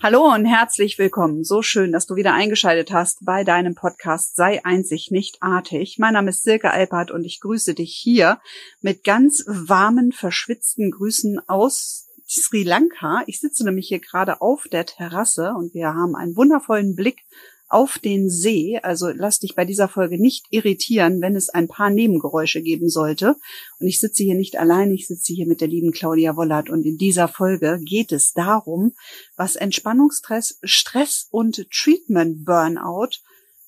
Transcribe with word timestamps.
Hallo 0.00 0.32
und 0.32 0.44
herzlich 0.44 0.96
willkommen. 0.96 1.42
So 1.42 1.60
schön, 1.60 1.90
dass 1.90 2.06
du 2.06 2.14
wieder 2.14 2.32
eingeschaltet 2.32 2.92
hast 2.92 3.24
bei 3.24 3.42
deinem 3.42 3.74
Podcast 3.74 4.36
Sei 4.36 4.64
einzig 4.64 5.10
nicht 5.10 5.42
artig. 5.42 5.96
Mein 5.98 6.12
Name 6.12 6.30
ist 6.30 6.44
Silke 6.44 6.70
Alpert 6.70 7.10
und 7.10 7.24
ich 7.24 7.40
grüße 7.40 7.74
dich 7.74 7.98
hier 8.00 8.38
mit 8.80 9.02
ganz 9.02 9.42
warmen, 9.48 10.12
verschwitzten 10.12 10.92
Grüßen 10.92 11.40
aus 11.48 12.06
Sri 12.28 12.62
Lanka. 12.62 13.24
Ich 13.26 13.40
sitze 13.40 13.64
nämlich 13.64 13.88
hier 13.88 13.98
gerade 13.98 14.40
auf 14.40 14.68
der 14.70 14.86
Terrasse 14.86 15.54
und 15.58 15.74
wir 15.74 15.88
haben 15.88 16.14
einen 16.14 16.36
wundervollen 16.36 16.94
Blick 16.94 17.24
auf 17.68 17.98
den 17.98 18.28
See. 18.30 18.78
Also 18.82 19.08
lass 19.08 19.38
dich 19.38 19.54
bei 19.54 19.64
dieser 19.64 19.88
Folge 19.88 20.20
nicht 20.20 20.46
irritieren, 20.50 21.20
wenn 21.20 21.36
es 21.36 21.48
ein 21.48 21.68
paar 21.68 21.90
Nebengeräusche 21.90 22.62
geben 22.62 22.88
sollte. 22.88 23.36
Und 23.78 23.86
ich 23.86 24.00
sitze 24.00 24.22
hier 24.22 24.34
nicht 24.34 24.58
allein, 24.58 24.90
ich 24.90 25.06
sitze 25.06 25.32
hier 25.32 25.46
mit 25.46 25.60
der 25.60 25.68
lieben 25.68 25.92
Claudia 25.92 26.36
Wollert. 26.36 26.70
Und 26.70 26.84
in 26.84 26.96
dieser 26.96 27.28
Folge 27.28 27.80
geht 27.84 28.12
es 28.12 28.32
darum, 28.32 28.94
was 29.36 29.56
Entspannungsstress, 29.56 30.58
Stress 30.62 31.28
und 31.30 31.66
Treatment 31.70 32.44
Burnout 32.44 33.18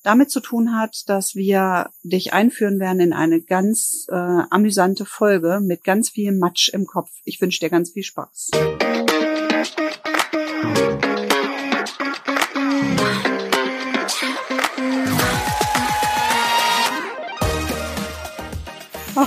damit 0.03 0.31
zu 0.31 0.39
tun 0.39 0.75
hat, 0.75 1.03
dass 1.07 1.35
wir 1.35 1.89
dich 2.03 2.33
einführen 2.33 2.79
werden 2.79 2.99
in 2.99 3.13
eine 3.13 3.41
ganz 3.41 4.07
äh, 4.09 4.15
amüsante 4.15 5.05
Folge 5.05 5.59
mit 5.61 5.83
ganz 5.83 6.09
viel 6.09 6.31
Matsch 6.31 6.69
im 6.69 6.85
Kopf. 6.85 7.11
Ich 7.23 7.39
wünsche 7.39 7.59
dir 7.59 7.69
ganz 7.69 7.91
viel 7.91 8.03
Spaß. 8.03 8.49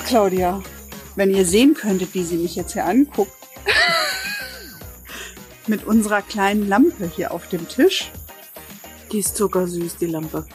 Claudia, 0.07 0.63
wenn 1.17 1.35
ihr 1.35 1.47
sehen 1.47 1.73
könntet, 1.73 2.13
wie 2.13 2.25
sie 2.25 2.37
mich 2.37 2.57
jetzt 2.57 2.75
hier 2.75 2.85
anguckt. 2.85 3.33
Mit 5.67 5.85
unserer 5.85 6.21
kleinen 6.21 6.69
Lampe 6.69 7.09
hier 7.09 7.33
auf 7.33 7.49
dem 7.49 7.67
Tisch. 7.69 8.13
Die 9.11 9.21
ist 9.21 9.37
zuckersüß, 9.37 9.97
die 9.97 10.07
Lampe. 10.07 10.47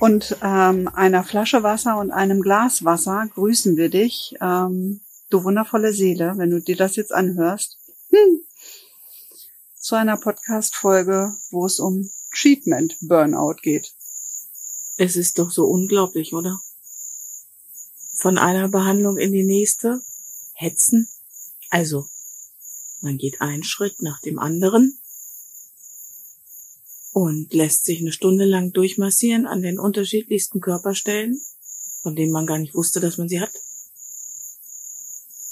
Und 0.00 0.36
ähm, 0.42 0.88
einer 0.94 1.24
Flasche 1.24 1.62
Wasser 1.62 1.98
und 1.98 2.10
einem 2.10 2.40
Glas 2.40 2.84
Wasser 2.84 3.26
grüßen 3.34 3.76
wir 3.76 3.90
dich, 3.90 4.34
ähm, 4.40 5.00
du 5.28 5.44
wundervolle 5.44 5.92
Seele, 5.92 6.32
wenn 6.36 6.50
du 6.50 6.60
dir 6.60 6.76
das 6.76 6.96
jetzt 6.96 7.12
anhörst. 7.12 7.76
Hm. 8.10 8.40
Zu 9.76 9.94
einer 9.94 10.16
Podcast-Folge, 10.16 11.34
wo 11.50 11.66
es 11.66 11.78
um 11.78 12.10
Treatment 12.34 12.96
Burnout 13.02 13.56
geht. 13.62 13.92
Es 14.96 15.16
ist 15.16 15.38
doch 15.38 15.50
so 15.50 15.66
unglaublich, 15.66 16.32
oder? 16.32 16.58
Von 18.22 18.38
einer 18.38 18.68
Behandlung 18.68 19.18
in 19.18 19.32
die 19.32 19.42
nächste 19.42 20.00
hetzen. 20.52 21.08
Also, 21.70 22.06
man 23.00 23.18
geht 23.18 23.40
einen 23.40 23.64
Schritt 23.64 24.00
nach 24.00 24.20
dem 24.20 24.38
anderen 24.38 24.96
und 27.12 27.52
lässt 27.52 27.84
sich 27.84 27.98
eine 27.98 28.12
Stunde 28.12 28.44
lang 28.44 28.72
durchmassieren 28.72 29.44
an 29.48 29.60
den 29.60 29.80
unterschiedlichsten 29.80 30.60
Körperstellen, 30.60 31.36
von 32.02 32.14
denen 32.14 32.30
man 32.30 32.46
gar 32.46 32.58
nicht 32.58 32.76
wusste, 32.76 33.00
dass 33.00 33.18
man 33.18 33.28
sie 33.28 33.40
hat. 33.40 33.50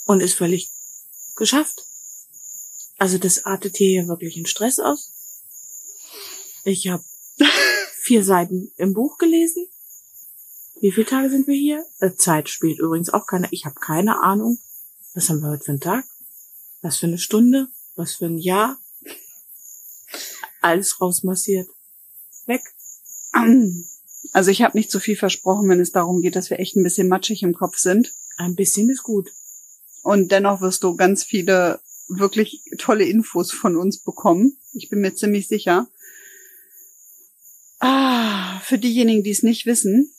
Und 0.07 0.21
ist 0.21 0.35
völlig 0.35 0.71
geschafft. 1.35 1.85
Also 2.99 3.19
das 3.19 3.47
artet 3.47 3.79
hier 3.79 4.07
wirklich 4.07 4.37
in 4.37 4.47
Stress 4.47 4.79
aus. 4.79 5.11
Ich 6.63 6.87
habe 6.87 7.03
vier 8.01 8.23
Seiten 8.23 8.71
im 8.77 8.95
Buch 8.95 9.19
gelesen 9.19 9.67
wie 10.81 10.93
viele 10.93 11.07
Tage 11.07 11.29
sind 11.31 11.47
wir 11.47 11.55
hier? 11.55 11.85
Äh, 12.01 12.15
Zeit 12.15 12.49
spielt 12.49 12.79
übrigens 12.79 13.11
auch 13.11 13.27
keine. 13.27 13.49
Ich 13.51 13.65
habe 13.67 13.75
keine 13.79 14.23
Ahnung. 14.23 14.59
Was 15.15 15.29
haben 15.29 15.41
wir 15.41 15.51
heute 15.51 15.65
für 15.65 15.73
einen 15.73 15.81
Tag? 15.81 16.05
Was 16.83 16.97
für 16.97 17.07
eine 17.07 17.19
Stunde? 17.19 17.69
Was 17.97 18.15
für 18.15 18.27
ein 18.27 18.39
Jahr? 18.39 18.79
Alles 20.63 21.01
rausmassiert. 21.01 21.69
Weg. 22.47 22.63
Also 24.33 24.53
ich 24.53 24.63
habe 24.63 24.77
nicht 24.77 24.93
zu 24.93 25.01
viel 25.01 25.17
versprochen, 25.17 25.69
wenn 25.69 25.81
es 25.81 25.91
darum 25.91 26.21
geht, 26.23 26.37
dass 26.37 26.51
wir 26.51 26.61
echt 26.61 26.77
ein 26.77 26.85
bisschen 26.85 27.09
matschig 27.09 27.43
im 27.43 27.55
Kopf 27.55 27.79
sind. 27.79 28.13
Ein 28.37 28.55
bisschen 28.55 28.89
ist 28.89 29.03
gut. 29.03 29.33
Und 30.03 30.31
dennoch 30.31 30.61
wirst 30.61 30.85
du 30.85 30.95
ganz 30.95 31.25
viele 31.25 31.81
wirklich 32.07 32.63
tolle 32.79 33.07
Infos 33.07 33.51
von 33.51 33.77
uns 33.77 33.99
bekommen. 33.99 34.57
Ich 34.73 34.89
bin 34.89 35.01
mir 35.01 35.15
ziemlich 35.15 35.49
sicher. 35.49 35.89
Ah, 37.81 38.61
für 38.61 38.79
diejenigen, 38.79 39.25
die 39.25 39.31
es 39.31 39.43
nicht 39.43 39.67
wissen, 39.67 40.13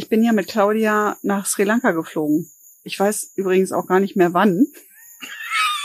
ich 0.00 0.08
bin 0.08 0.24
ja 0.24 0.32
mit 0.32 0.48
Claudia 0.48 1.18
nach 1.20 1.44
Sri 1.44 1.64
Lanka 1.64 1.92
geflogen. 1.92 2.50
Ich 2.84 2.98
weiß 2.98 3.32
übrigens 3.36 3.70
auch 3.70 3.86
gar 3.86 4.00
nicht 4.00 4.16
mehr 4.16 4.32
wann. 4.32 4.66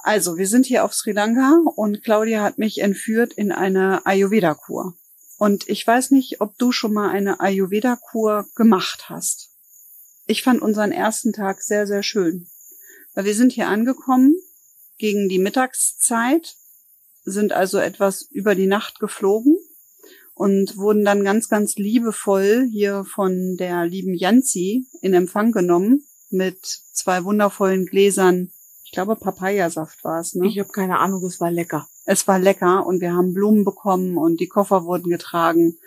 Also, 0.00 0.37
wir 0.37 0.47
sind 0.47 0.66
hier 0.66 0.84
auf 0.84 0.93
Sri 0.93 1.12
Lanka 1.12 1.62
und 1.77 2.05
Claudia 2.05 2.43
hat 2.43 2.59
mich 2.59 2.82
entführt 2.82 3.32
in 3.32 3.53
eine 3.53 4.05
Ayurveda-Kur. 4.05 4.94
Und 5.38 5.66
ich 5.69 5.87
weiß 5.87 6.10
nicht, 6.10 6.43
ob 6.43 6.59
du 6.59 6.72
schon 6.72 6.93
mal 6.93 7.09
eine 7.09 7.41
Ayurveda-Kur 7.41 8.47
gemacht 8.55 9.09
hast. 9.09 9.49
Ich 10.26 10.43
fand 10.43 10.61
unseren 10.61 10.93
ersten 10.93 11.32
Tag 11.32 11.62
sehr, 11.62 11.87
sehr 11.87 12.03
schön. 12.03 12.49
Weil 13.15 13.25
wir 13.25 13.34
sind 13.34 13.53
hier 13.53 13.69
angekommen 13.69 14.34
gegen 14.99 15.28
die 15.28 15.38
Mittagszeit, 15.38 16.55
sind 17.25 17.53
also 17.53 17.78
etwas 17.78 18.22
über 18.31 18.55
die 18.55 18.66
Nacht 18.66 19.00
geflogen 19.00 19.56
und 20.34 20.77
wurden 20.77 21.05
dann 21.05 21.25
ganz, 21.25 21.49
ganz 21.49 21.77
liebevoll 21.77 22.69
hier 22.71 23.05
von 23.05 23.56
der 23.56 23.87
lieben 23.87 24.15
Janzi 24.15 24.87
in 25.00 25.15
Empfang 25.15 25.53
genommen 25.53 26.05
mit 26.31 26.59
zwei 26.93 27.25
wundervollen 27.25 27.87
Gläsern. 27.87 28.50
Ich 28.84 28.93
glaube, 28.93 29.17
Papayasaft 29.17 30.03
war 30.05 30.21
es. 30.21 30.34
Ne? 30.34 30.47
Ich 30.47 30.59
habe 30.59 30.71
keine 30.71 30.99
Ahnung, 30.99 31.25
es 31.25 31.41
war 31.41 31.50
lecker. 31.50 31.89
Es 32.05 32.28
war 32.28 32.39
lecker 32.39 32.87
und 32.87 33.00
wir 33.00 33.15
haben 33.15 33.33
Blumen 33.33 33.65
bekommen 33.65 34.19
und 34.19 34.41
die 34.41 34.49
Koffer 34.49 34.84
wurden 34.84 35.09
getragen. 35.09 35.78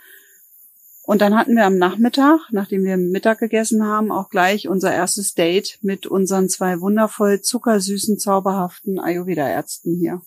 Und 1.04 1.22
dann 1.22 1.38
hatten 1.38 1.56
wir 1.56 1.66
am 1.66 1.78
Nachmittag, 1.78 2.42
nachdem 2.52 2.84
wir 2.84 2.98
Mittag 2.98 3.40
gegessen 3.40 3.86
haben, 3.86 4.12
auch 4.12 4.30
gleich 4.30 4.68
unser 4.68 4.94
erstes 4.94 5.36
Date 5.36 5.80
mit 5.82 6.06
unseren 6.06 6.50
zwei 6.50 6.82
wundervoll 6.82 7.42
zuckersüßen, 7.42 8.20
zauberhaften 8.20 9.00
Ayurveda-Ärzten 9.00 9.96
hier. 9.96 10.22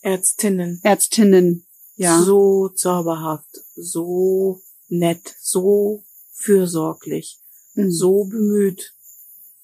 Ärztinnen. 0.00 0.80
Ärztinnen, 0.82 1.64
ja. 2.00 2.22
so 2.22 2.68
zauberhaft, 2.68 3.60
so 3.76 4.62
nett, 4.88 5.34
so 5.40 6.02
fürsorglich, 6.32 7.38
mhm. 7.74 7.90
so 7.90 8.24
bemüht, 8.24 8.94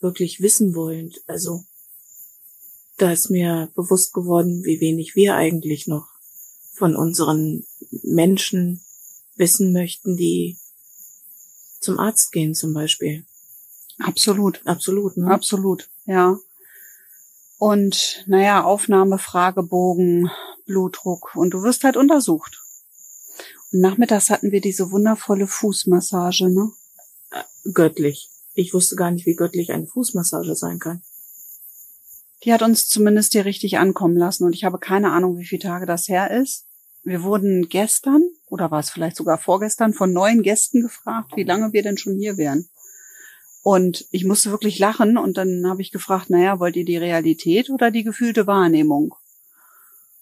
wirklich 0.00 0.40
wissen 0.40 0.74
wollend. 0.74 1.22
Also 1.26 1.64
da 2.98 3.10
ist 3.10 3.30
mir 3.30 3.70
bewusst 3.74 4.12
geworden, 4.12 4.62
wie 4.64 4.80
wenig 4.80 5.16
wir 5.16 5.34
eigentlich 5.34 5.86
noch 5.86 6.08
von 6.74 6.94
unseren 6.94 7.64
Menschen 8.02 8.84
wissen 9.36 9.72
möchten, 9.72 10.16
die 10.16 10.58
zum 11.80 11.98
Arzt 11.98 12.32
gehen 12.32 12.54
zum 12.54 12.74
Beispiel. 12.74 13.24
Absolut. 13.98 14.60
Absolut, 14.66 15.16
ne? 15.16 15.30
Absolut, 15.30 15.88
ja. 16.04 16.38
Und 17.58 18.24
naja, 18.26 18.62
Aufnahme, 18.64 19.18
Fragebogen, 19.18 20.30
Blutdruck 20.66 21.34
und 21.34 21.50
du 21.50 21.62
wirst 21.62 21.84
halt 21.84 21.96
untersucht. 21.96 22.60
Und 23.72 23.80
nachmittags 23.80 24.30
hatten 24.30 24.52
wir 24.52 24.60
diese 24.60 24.90
wundervolle 24.90 25.46
Fußmassage, 25.46 26.48
ne? 26.48 26.70
Äh, 27.30 27.70
göttlich. 27.72 28.28
Ich 28.54 28.74
wusste 28.74 28.96
gar 28.96 29.10
nicht, 29.10 29.26
wie 29.26 29.34
göttlich 29.34 29.72
eine 29.72 29.86
Fußmassage 29.86 30.54
sein 30.54 30.78
kann. 30.78 31.02
Die 32.44 32.52
hat 32.52 32.62
uns 32.62 32.88
zumindest 32.88 33.32
hier 33.32 33.44
richtig 33.44 33.78
ankommen 33.78 34.16
lassen 34.16 34.44
und 34.44 34.54
ich 34.54 34.64
habe 34.64 34.78
keine 34.78 35.12
Ahnung, 35.12 35.38
wie 35.38 35.46
viele 35.46 35.62
Tage 35.62 35.86
das 35.86 36.08
her 36.08 36.30
ist. 36.30 36.66
Wir 37.02 37.22
wurden 37.22 37.68
gestern 37.68 38.22
oder 38.48 38.70
war 38.70 38.80
es 38.80 38.90
vielleicht 38.90 39.16
sogar 39.16 39.38
vorgestern 39.38 39.92
von 39.92 40.12
neuen 40.12 40.42
Gästen 40.42 40.82
gefragt, 40.82 41.32
wie 41.36 41.44
lange 41.44 41.72
wir 41.72 41.82
denn 41.82 41.98
schon 41.98 42.18
hier 42.18 42.36
wären. 42.36 42.68
Und 43.62 44.06
ich 44.10 44.24
musste 44.24 44.50
wirklich 44.50 44.78
lachen 44.78 45.18
und 45.18 45.36
dann 45.36 45.66
habe 45.68 45.82
ich 45.82 45.90
gefragt, 45.90 46.30
naja, 46.30 46.60
wollt 46.60 46.76
ihr 46.76 46.84
die 46.84 46.96
Realität 46.96 47.68
oder 47.68 47.90
die 47.90 48.04
gefühlte 48.04 48.46
Wahrnehmung? 48.46 49.14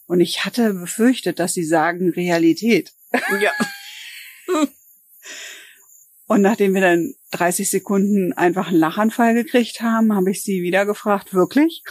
Und 0.06 0.20
ich 0.20 0.44
hatte 0.44 0.74
befürchtet, 0.74 1.38
dass 1.38 1.54
sie 1.54 1.64
sagen 1.64 2.10
Realität. 2.10 2.92
Ja. 3.40 3.52
Und 6.26 6.40
nachdem 6.40 6.74
wir 6.74 6.80
dann 6.80 7.14
30 7.32 7.68
Sekunden 7.68 8.32
einfach 8.32 8.68
einen 8.68 8.78
Lachanfall 8.78 9.34
gekriegt 9.34 9.80
haben, 9.82 10.14
habe 10.14 10.30
ich 10.30 10.42
sie 10.42 10.62
wieder 10.62 10.86
gefragt, 10.86 11.34
wirklich? 11.34 11.82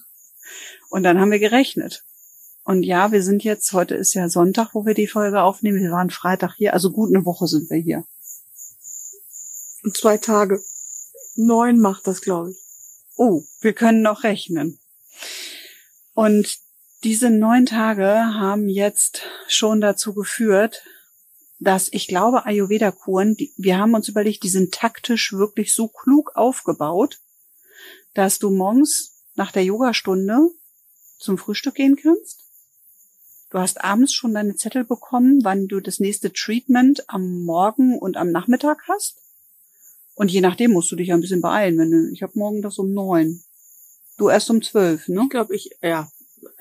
Und 0.90 1.02
dann 1.02 1.20
haben 1.20 1.30
wir 1.30 1.38
gerechnet. 1.38 2.04
Und 2.64 2.82
ja, 2.82 3.12
wir 3.12 3.22
sind 3.22 3.42
jetzt, 3.42 3.72
heute 3.72 3.94
ist 3.94 4.14
ja 4.14 4.28
Sonntag, 4.28 4.74
wo 4.74 4.86
wir 4.86 4.94
die 4.94 5.08
Folge 5.08 5.42
aufnehmen. 5.42 5.82
Wir 5.82 5.90
waren 5.90 6.10
Freitag 6.10 6.54
hier, 6.56 6.72
also 6.72 6.90
gut 6.90 7.14
eine 7.14 7.24
Woche 7.24 7.46
sind 7.46 7.68
wir 7.70 7.78
hier. 7.78 8.04
Und 9.82 9.96
zwei 9.96 10.18
Tage. 10.18 10.60
Neun 11.36 11.80
macht 11.80 12.06
das, 12.06 12.20
glaube 12.20 12.50
ich. 12.50 12.56
Oh, 13.16 13.42
wir 13.60 13.72
können 13.72 14.02
noch 14.02 14.24
rechnen. 14.24 14.78
Und 16.14 16.58
diese 17.02 17.30
neun 17.30 17.66
Tage 17.66 18.06
haben 18.06 18.68
jetzt 18.68 19.22
schon 19.48 19.80
dazu 19.80 20.14
geführt, 20.14 20.82
dass 21.58 21.88
ich 21.92 22.08
glaube, 22.08 22.46
Ayurveda-Kuren, 22.46 23.36
wir 23.56 23.78
haben 23.78 23.94
uns 23.94 24.08
überlegt, 24.08 24.42
die 24.42 24.48
sind 24.48 24.72
taktisch 24.72 25.32
wirklich 25.32 25.74
so 25.74 25.88
klug 25.88 26.32
aufgebaut, 26.34 27.20
dass 28.14 28.38
du 28.38 28.50
morgens 28.50 29.24
nach 29.34 29.52
der 29.52 29.64
Yogastunde 29.64 30.50
zum 31.18 31.38
Frühstück 31.38 31.74
gehen 31.74 31.96
kannst. 31.96 32.44
Du 33.50 33.58
hast 33.58 33.82
abends 33.82 34.12
schon 34.12 34.34
deine 34.34 34.56
Zettel 34.56 34.84
bekommen, 34.84 35.40
wann 35.42 35.68
du 35.68 35.80
das 35.80 36.00
nächste 36.00 36.32
Treatment 36.32 37.08
am 37.08 37.42
Morgen 37.42 37.98
und 37.98 38.16
am 38.16 38.30
Nachmittag 38.30 38.84
hast. 38.88 39.16
Und 40.14 40.30
je 40.30 40.40
nachdem 40.40 40.72
musst 40.72 40.92
du 40.92 40.96
dich 40.96 41.08
ja 41.08 41.14
ein 41.14 41.20
bisschen 41.20 41.40
beeilen, 41.40 41.78
wenn 41.78 41.90
du, 41.90 42.10
ich 42.12 42.22
habe 42.22 42.38
morgen 42.38 42.62
das 42.62 42.78
um 42.78 42.92
neun. 42.92 43.42
Du 44.18 44.28
erst 44.28 44.50
um 44.50 44.62
zwölf, 44.62 45.08
ne? 45.08 45.22
Ich 45.24 45.30
glaube, 45.30 45.54
ich, 45.54 45.70
ja, 45.82 46.10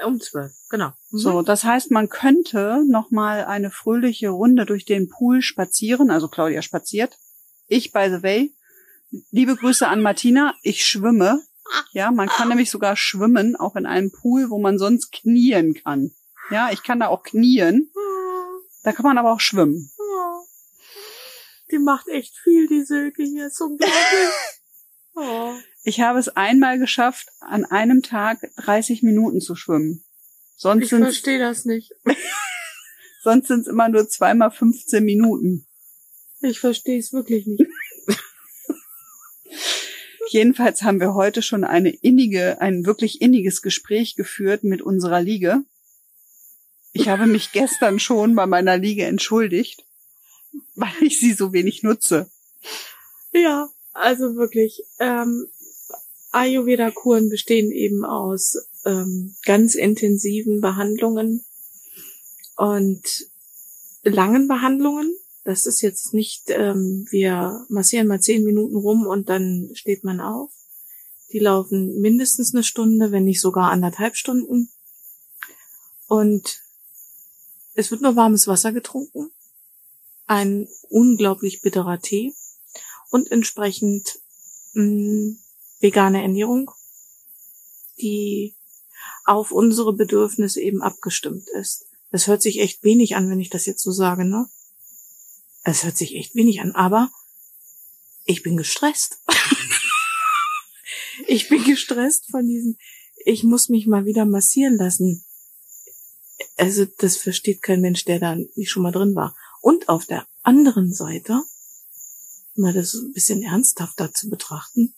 um 0.06 0.20
zwölf, 0.20 0.52
genau. 0.70 0.90
Mhm. 1.12 1.18
So, 1.18 1.42
das 1.42 1.64
heißt, 1.64 1.92
man 1.92 2.10
könnte 2.10 2.84
noch 2.88 3.12
mal 3.12 3.46
eine 3.46 3.72
fröhliche 3.72 4.30
Runde 4.30 4.66
durch 4.66 4.86
den 4.86 5.10
Pool 5.10 5.42
spazieren. 5.42 6.12
Also 6.12 6.28
Claudia 6.28 6.62
spaziert. 6.62 7.18
Ich, 7.68 7.92
by 7.92 8.10
the 8.10 8.24
way, 8.24 8.54
liebe 9.32 9.56
Grüße 9.56 9.88
an 9.88 10.02
Martina. 10.02 10.54
Ich 10.64 10.86
schwimme. 10.86 11.42
Ja, 11.92 12.12
man 12.12 12.30
kann 12.30 12.50
nämlich 12.50 12.72
sogar 12.72 12.96
schwimmen, 12.96 13.56
auch 13.56 13.76
in 13.76 13.86
einem 13.86 14.12
Pool, 14.12 14.50
wo 14.50 14.60
man 14.60 14.80
sonst 14.80 15.12
knien 15.12 15.76
kann. 15.76 16.12
Ja, 16.50 16.72
ich 16.72 16.82
kann 16.82 17.00
da 17.00 17.08
auch 17.08 17.22
knien. 17.22 17.92
Da 18.84 18.92
kann 18.92 19.04
man 19.04 19.18
aber 19.18 19.34
auch 19.34 19.40
schwimmen. 19.40 19.92
Die 21.72 21.78
macht 21.78 22.08
echt 22.08 22.36
viel, 22.38 22.68
die 22.68 22.84
Silke 22.84 23.24
hier. 23.24 23.48
Ist 23.48 23.62
unglaublich. 23.62 23.96
oh. 25.16 25.54
Ich 25.84 26.02
habe 26.02 26.20
es 26.20 26.30
einmal 26.30 26.78
geschafft, 26.78 27.30
an 27.40 27.66
einem 27.66 28.02
Tag 28.02 28.40
30 28.58 29.04
Minuten 29.04 29.42
zu 29.42 29.56
schwimmen. 29.56 30.04
Sonst 30.58 30.84
ich 30.84 30.90
verstehe 30.90 31.40
das 31.40 31.66
nicht. 31.66 31.94
sonst 33.24 33.48
sind 33.48 33.62
es 33.62 33.68
immer 33.68 33.88
nur 33.88 34.08
zweimal 34.10 34.52
15 34.52 35.04
Minuten. 35.04 35.66
Ich 36.42 36.60
verstehe 36.60 37.00
es 37.00 37.14
wirklich 37.14 37.46
nicht. 37.48 37.64
Jedenfalls 40.30 40.84
haben 40.84 41.00
wir 41.00 41.14
heute 41.14 41.42
schon 41.42 41.64
eine 41.64 41.90
innige, 41.90 42.62
ein 42.62 42.86
wirklich 42.86 43.22
inniges 43.22 43.62
Gespräch 43.62 44.16
geführt 44.16 44.64
mit 44.64 44.82
unserer 44.82 45.22
Liege. 45.22 45.64
Ich 46.92 47.08
habe 47.08 47.26
mich 47.26 47.52
gestern 47.54 48.00
schon 48.00 48.36
bei 48.36 48.46
meiner 48.46 48.78
Liege 48.78 49.06
entschuldigt, 49.06 49.86
weil 50.76 50.94
ich 51.02 51.20
sie 51.20 51.34
so 51.34 51.54
wenig 51.54 51.84
nutze. 51.84 52.30
Ja, 53.32 53.70
also 53.94 54.36
wirklich. 54.36 54.84
Ähm, 55.00 55.48
Ayurveda-Kuren 56.32 57.30
bestehen 57.30 57.72
eben 57.72 58.06
aus 58.06 58.58
ähm, 58.86 59.36
ganz 59.46 59.76
intensiven 59.76 60.62
Behandlungen 60.62 61.46
und 62.56 63.02
langen 64.04 64.48
Behandlungen. 64.48 65.16
Das 65.44 65.66
ist 65.66 65.82
jetzt 65.82 66.14
nicht, 66.14 66.50
ähm, 66.50 67.08
wir 67.10 67.66
massieren 67.70 68.08
mal 68.08 68.22
zehn 68.22 68.44
Minuten 68.44 68.76
rum 68.76 69.08
und 69.08 69.30
dann 69.30 69.72
steht 69.74 70.04
man 70.04 70.20
auf. 70.20 70.52
Die 71.32 71.40
laufen 71.40 72.00
mindestens 72.00 72.54
eine 72.54 72.64
Stunde, 72.64 73.12
wenn 73.12 73.24
nicht 73.24 73.42
sogar 73.42 73.72
anderthalb 73.72 74.16
Stunden. 74.16 74.70
Und 76.08 76.62
es 77.76 77.92
wird 77.92 78.02
nur 78.02 78.16
warmes 78.16 78.48
Wasser 78.48 78.72
getrunken, 78.72 79.32
ein 80.26 80.68
unglaublich 80.90 81.62
bitterer 81.62 82.00
Tee 82.00 82.34
und 83.10 83.32
entsprechend 83.32 84.20
mh, 84.74 84.84
mm, 84.84 85.40
vegane 85.80 86.22
Ernährung, 86.22 86.72
die 88.00 88.56
auf 89.26 89.52
unsere 89.52 89.94
Bedürfnisse 89.94 90.62
eben 90.62 90.82
abgestimmt 90.82 91.48
ist. 91.50 91.86
Das 92.12 92.28
hört 92.28 92.42
sich 92.42 92.60
echt 92.60 92.84
wenig 92.84 93.16
an, 93.16 93.30
wenn 93.30 93.40
ich 93.40 93.50
das 93.50 93.66
jetzt 93.66 93.84
so 93.84 93.92
sage, 93.92 94.26
ne? 94.26 94.48
Es 95.64 95.84
hört 95.84 95.98
sich 95.98 96.16
echt 96.16 96.36
wenig 96.36 96.62
an, 96.62 96.72
aber 96.72 97.12
ich 98.26 98.44
bin 98.44 98.58
gestresst. 98.58 99.22
ich 101.28 101.50
bin 101.50 101.64
gestresst 101.64 102.30
von 102.32 102.48
diesen, 102.48 102.78
ich 103.26 103.44
muss 103.44 103.70
mich 103.70 103.86
mal 103.86 104.06
wieder 104.06 104.26
massieren 104.26 104.78
lassen. 104.78 105.26
Also 106.56 106.86
das 106.98 107.18
versteht 107.18 107.62
kein 107.62 107.82
Mensch, 107.82 108.06
der 108.06 108.20
da 108.20 108.36
nicht 108.36 108.72
schon 108.72 108.84
mal 108.84 108.92
drin 108.92 109.16
war. 109.16 109.36
Und 109.62 109.90
auf 109.90 110.06
der 110.06 110.28
anderen 110.42 110.94
Seite, 110.94 111.44
mal 112.56 112.74
das 112.74 112.94
ein 112.94 113.14
bisschen 113.14 113.44
ernsthafter 113.44 114.14
zu 114.14 114.30
betrachten, 114.30 114.96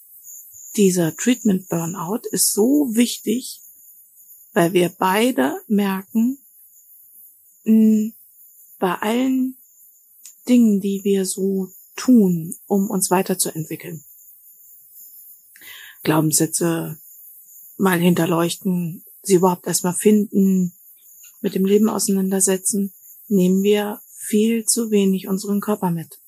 dieser 0.75 1.15
Treatment 1.15 1.67
Burnout 1.69 2.21
ist 2.31 2.53
so 2.53 2.89
wichtig, 2.93 3.61
weil 4.53 4.73
wir 4.73 4.89
beide 4.89 5.61
merken, 5.67 6.37
bei 7.63 8.95
allen 8.95 9.57
Dingen, 10.47 10.81
die 10.81 11.01
wir 11.03 11.25
so 11.25 11.71
tun, 11.95 12.55
um 12.65 12.89
uns 12.89 13.11
weiterzuentwickeln, 13.11 14.03
Glaubenssätze 16.03 16.99
mal 17.77 17.99
hinterleuchten, 17.99 19.03
sie 19.21 19.35
überhaupt 19.35 19.67
erstmal 19.67 19.93
finden, 19.93 20.73
mit 21.41 21.55
dem 21.55 21.65
Leben 21.65 21.89
auseinandersetzen, 21.89 22.93
nehmen 23.27 23.63
wir 23.63 24.01
viel 24.15 24.65
zu 24.65 24.91
wenig 24.91 25.27
unseren 25.27 25.61
Körper 25.61 25.91
mit. 25.91 26.19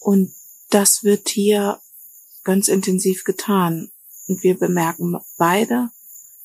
Und 0.00 0.32
das 0.70 1.04
wird 1.04 1.28
hier 1.28 1.80
ganz 2.46 2.68
intensiv 2.68 3.24
getan. 3.24 3.90
Und 4.28 4.42
wir 4.42 4.56
bemerken 4.58 5.18
beide, 5.36 5.90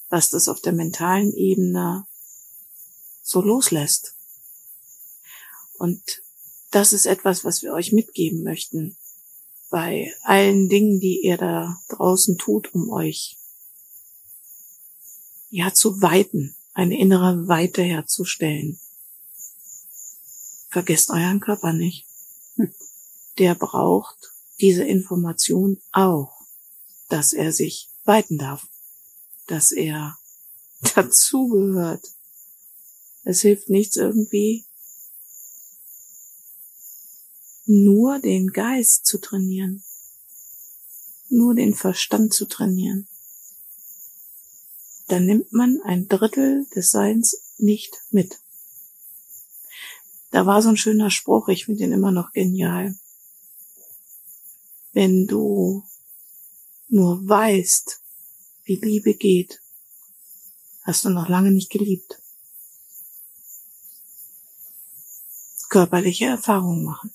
was 0.09 0.29
das 0.29 0.49
auf 0.49 0.59
der 0.59 0.73
mentalen 0.73 1.31
Ebene 1.33 2.05
so 3.23 3.41
loslässt. 3.41 4.15
Und 5.77 6.01
das 6.71 6.91
ist 6.91 7.05
etwas, 7.05 7.45
was 7.45 7.61
wir 7.61 7.73
euch 7.73 7.93
mitgeben 7.93 8.43
möchten. 8.43 8.97
Bei 9.69 10.13
allen 10.23 10.67
Dingen, 10.69 10.99
die 10.99 11.21
ihr 11.23 11.37
da 11.37 11.79
draußen 11.89 12.37
tut, 12.37 12.73
um 12.73 12.89
euch 12.89 13.37
ja 15.49 15.73
zu 15.73 16.01
weiten, 16.01 16.55
eine 16.73 16.99
innere 16.99 17.47
Weite 17.47 17.83
herzustellen. 17.83 18.79
Vergesst 20.69 21.09
euren 21.09 21.39
Körper 21.39 21.73
nicht. 21.73 22.07
Der 23.37 23.55
braucht 23.55 24.31
diese 24.61 24.83
Information 24.83 25.81
auch, 25.91 26.45
dass 27.09 27.33
er 27.33 27.51
sich 27.51 27.89
weiten 28.05 28.37
darf, 28.37 28.67
dass 29.47 29.71
er 29.71 30.17
dazugehört. 30.95 32.05
Es 33.23 33.41
hilft 33.41 33.69
nichts 33.69 33.97
irgendwie, 33.97 34.65
nur 37.65 38.19
den 38.19 38.47
Geist 38.51 39.05
zu 39.05 39.19
trainieren, 39.19 39.83
nur 41.29 41.53
den 41.53 41.75
Verstand 41.75 42.33
zu 42.33 42.45
trainieren. 42.45 43.07
Dann 45.07 45.25
nimmt 45.25 45.51
man 45.51 45.81
ein 45.83 46.07
Drittel 46.07 46.65
des 46.75 46.91
Seins 46.91 47.37
nicht 47.57 48.01
mit. 48.09 48.39
Da 50.31 50.45
war 50.45 50.61
so 50.61 50.69
ein 50.69 50.77
schöner 50.77 51.11
Spruch, 51.11 51.49
ich 51.49 51.65
finde 51.65 51.83
ihn 51.83 51.91
immer 51.91 52.11
noch 52.11 52.31
genial 52.31 52.95
wenn 54.93 55.27
du 55.27 55.85
nur 56.87 57.27
weißt, 57.27 58.01
wie 58.63 58.75
Liebe 58.75 59.13
geht, 59.13 59.61
hast 60.83 61.05
du 61.05 61.09
noch 61.09 61.29
lange 61.29 61.51
nicht 61.51 61.69
geliebt. 61.69 62.21
Körperliche 65.69 66.25
Erfahrungen 66.25 66.83
machen. 66.83 67.13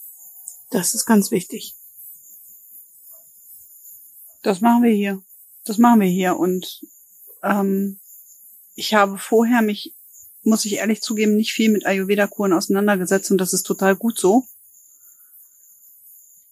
Das 0.71 0.95
ist 0.95 1.05
ganz 1.05 1.31
wichtig. 1.31 1.75
Das 4.43 4.61
machen 4.61 4.83
wir 4.83 4.93
hier. 4.93 5.23
Das 5.65 5.77
machen 5.77 6.01
wir 6.01 6.09
hier. 6.09 6.37
Und 6.37 6.87
ähm, 7.43 7.99
ich 8.75 8.95
habe 8.95 9.19
vorher 9.19 9.61
mich, 9.61 9.95
muss 10.43 10.65
ich 10.65 10.75
ehrlich 10.75 11.03
zugeben, 11.03 11.37
nicht 11.37 11.53
viel 11.53 11.71
mit 11.71 11.85
Ayurveda-Kuren 11.85 12.53
auseinandergesetzt 12.53 13.31
und 13.31 13.39
das 13.39 13.53
ist 13.53 13.65
total 13.65 13.97
gut 13.97 14.19
so. 14.19 14.47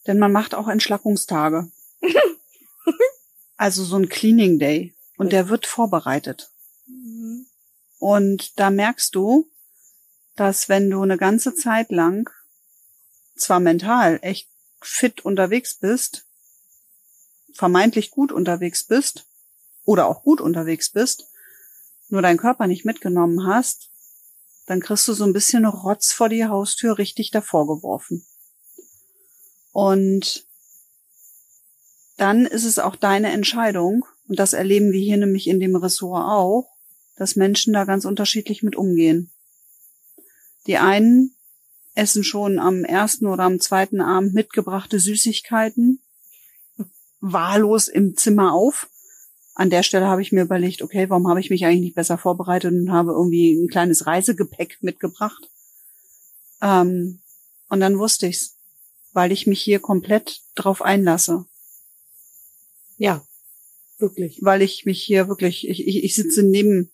Denn 0.07 0.19
man 0.19 0.33
macht 0.33 0.55
auch 0.55 0.69
Entschlackungstage. 0.69 1.71
also 3.57 3.85
so 3.85 3.97
ein 3.97 4.09
Cleaning 4.09 4.59
Day. 4.59 4.95
Und 5.17 5.33
der 5.33 5.49
wird 5.49 5.67
vorbereitet. 5.67 6.51
Mhm. 6.87 7.47
Und 7.99 8.59
da 8.59 8.71
merkst 8.71 9.15
du, 9.15 9.51
dass 10.37 10.69
wenn 10.69 10.91
du 10.91 11.01
eine 11.03 11.17
ganze 11.17 11.55
Zeit 11.55 11.91
lang 11.91 12.29
zwar 13.37 13.61
mental 13.61 14.19
echt 14.23 14.49
fit 14.81 15.25
unterwegs 15.25 15.77
bist, 15.77 16.27
vermeintlich 17.55 18.11
gut 18.11 18.33
unterwegs 18.33 18.85
bist 18.85 19.27
oder 19.85 20.07
auch 20.07 20.23
gut 20.23 20.41
unterwegs 20.41 20.91
bist, 20.91 21.27
nur 22.09 22.23
deinen 22.23 22.39
Körper 22.39 22.67
nicht 22.67 22.85
mitgenommen 22.85 23.47
hast, 23.47 23.91
dann 24.67 24.81
kriegst 24.81 25.07
du 25.09 25.13
so 25.13 25.25
ein 25.25 25.33
bisschen 25.33 25.65
Rotz 25.65 26.13
vor 26.13 26.29
die 26.29 26.45
Haustür 26.47 26.99
richtig 26.99 27.31
davor 27.31 27.67
geworfen. 27.67 28.27
Und 29.75 30.47
dann 32.16 32.47
ist 32.47 32.64
es 32.64 32.78
auch 32.78 32.95
deine 32.95 33.33
Entscheidung, 33.33 34.07
und 34.28 34.38
das 34.38 34.52
erleben 34.52 34.93
wir 34.93 35.00
hier 35.00 35.16
nämlich 35.16 35.49
in 35.49 35.59
dem 35.59 35.75
Ressort 35.75 36.25
auch, 36.31 36.71
dass 37.16 37.35
Menschen 37.35 37.73
da 37.73 37.85
ganz 37.85 38.04
unterschiedlich 38.04 38.62
mit 38.62 38.76
umgehen. 38.76 39.33
Die 40.69 40.78
einen 40.78 41.35
essen 41.95 42.23
schon 42.23 42.61
am 42.61 42.85
ersten 42.85 43.26
oder 43.26 43.43
am 43.43 43.59
zweiten 43.59 44.00
Abend 44.00 44.33
mitgebrachte 44.33 45.00
Süßigkeiten 45.00 46.00
wahllos 47.21 47.88
im 47.88 48.16
Zimmer 48.16 48.52
auf. 48.52 48.88
An 49.57 49.71
der 49.71 49.83
Stelle 49.83 50.07
habe 50.07 50.23
ich 50.23 50.31
mir 50.31 50.43
überlegt, 50.43 50.83
okay, 50.83 51.11
warum 51.11 51.26
habe 51.26 51.40
ich 51.40 51.50
mich 51.50 51.64
eigentlich 51.64 51.81
nicht 51.81 51.97
besser 51.97 52.16
vorbereitet 52.16 52.73
und 52.73 52.93
habe 52.93 53.11
irgendwie 53.11 53.54
ein 53.54 53.69
kleines 53.69 54.07
Reisegepäck 54.07 54.78
mitgebracht. 54.83 55.50
Ähm, 56.62 57.23
und 57.69 57.81
dann 57.81 57.99
wusste 57.99 58.28
ich's, 58.28 58.54
weil 59.14 59.33
ich 59.33 59.47
mich 59.47 59.62
hier 59.62 59.80
komplett 59.80 60.42
drauf 60.54 60.83
einlasse. 60.83 61.47
Ja, 62.99 63.25
wirklich. 63.99 64.40
Weil 64.42 64.61
ich 64.61 64.85
mich 64.85 65.02
hier 65.02 65.28
wirklich, 65.28 65.66
ich, 65.66 65.87
ich, 65.87 66.04
ich 66.04 66.14
sitze 66.14 66.42
neben, 66.42 66.90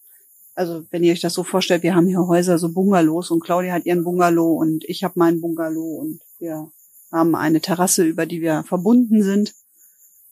also 0.55 0.85
wenn 0.91 1.03
ihr 1.03 1.13
euch 1.13 1.21
das 1.21 1.35
so 1.35 1.43
vorstellt, 1.43 1.83
wir 1.83 1.95
haben 1.95 2.07
hier 2.07 2.27
Häuser, 2.27 2.59
so 2.59 2.73
Bungalows 2.73 3.31
und 3.31 3.43
Claudia 3.43 3.73
hat 3.73 3.87
ihren 3.87 4.05
Bungalow 4.05 4.53
und 4.53 4.85
ich 4.85 5.03
habe 5.03 5.19
meinen 5.19 5.41
Bungalow 5.41 5.97
und 5.97 6.21
wir 6.39 6.71
haben 7.11 7.35
eine 7.35 7.61
Terrasse, 7.61 8.05
über 8.05 8.27
die 8.27 8.41
wir 8.41 8.63
verbunden 8.65 9.23
sind. 9.23 9.55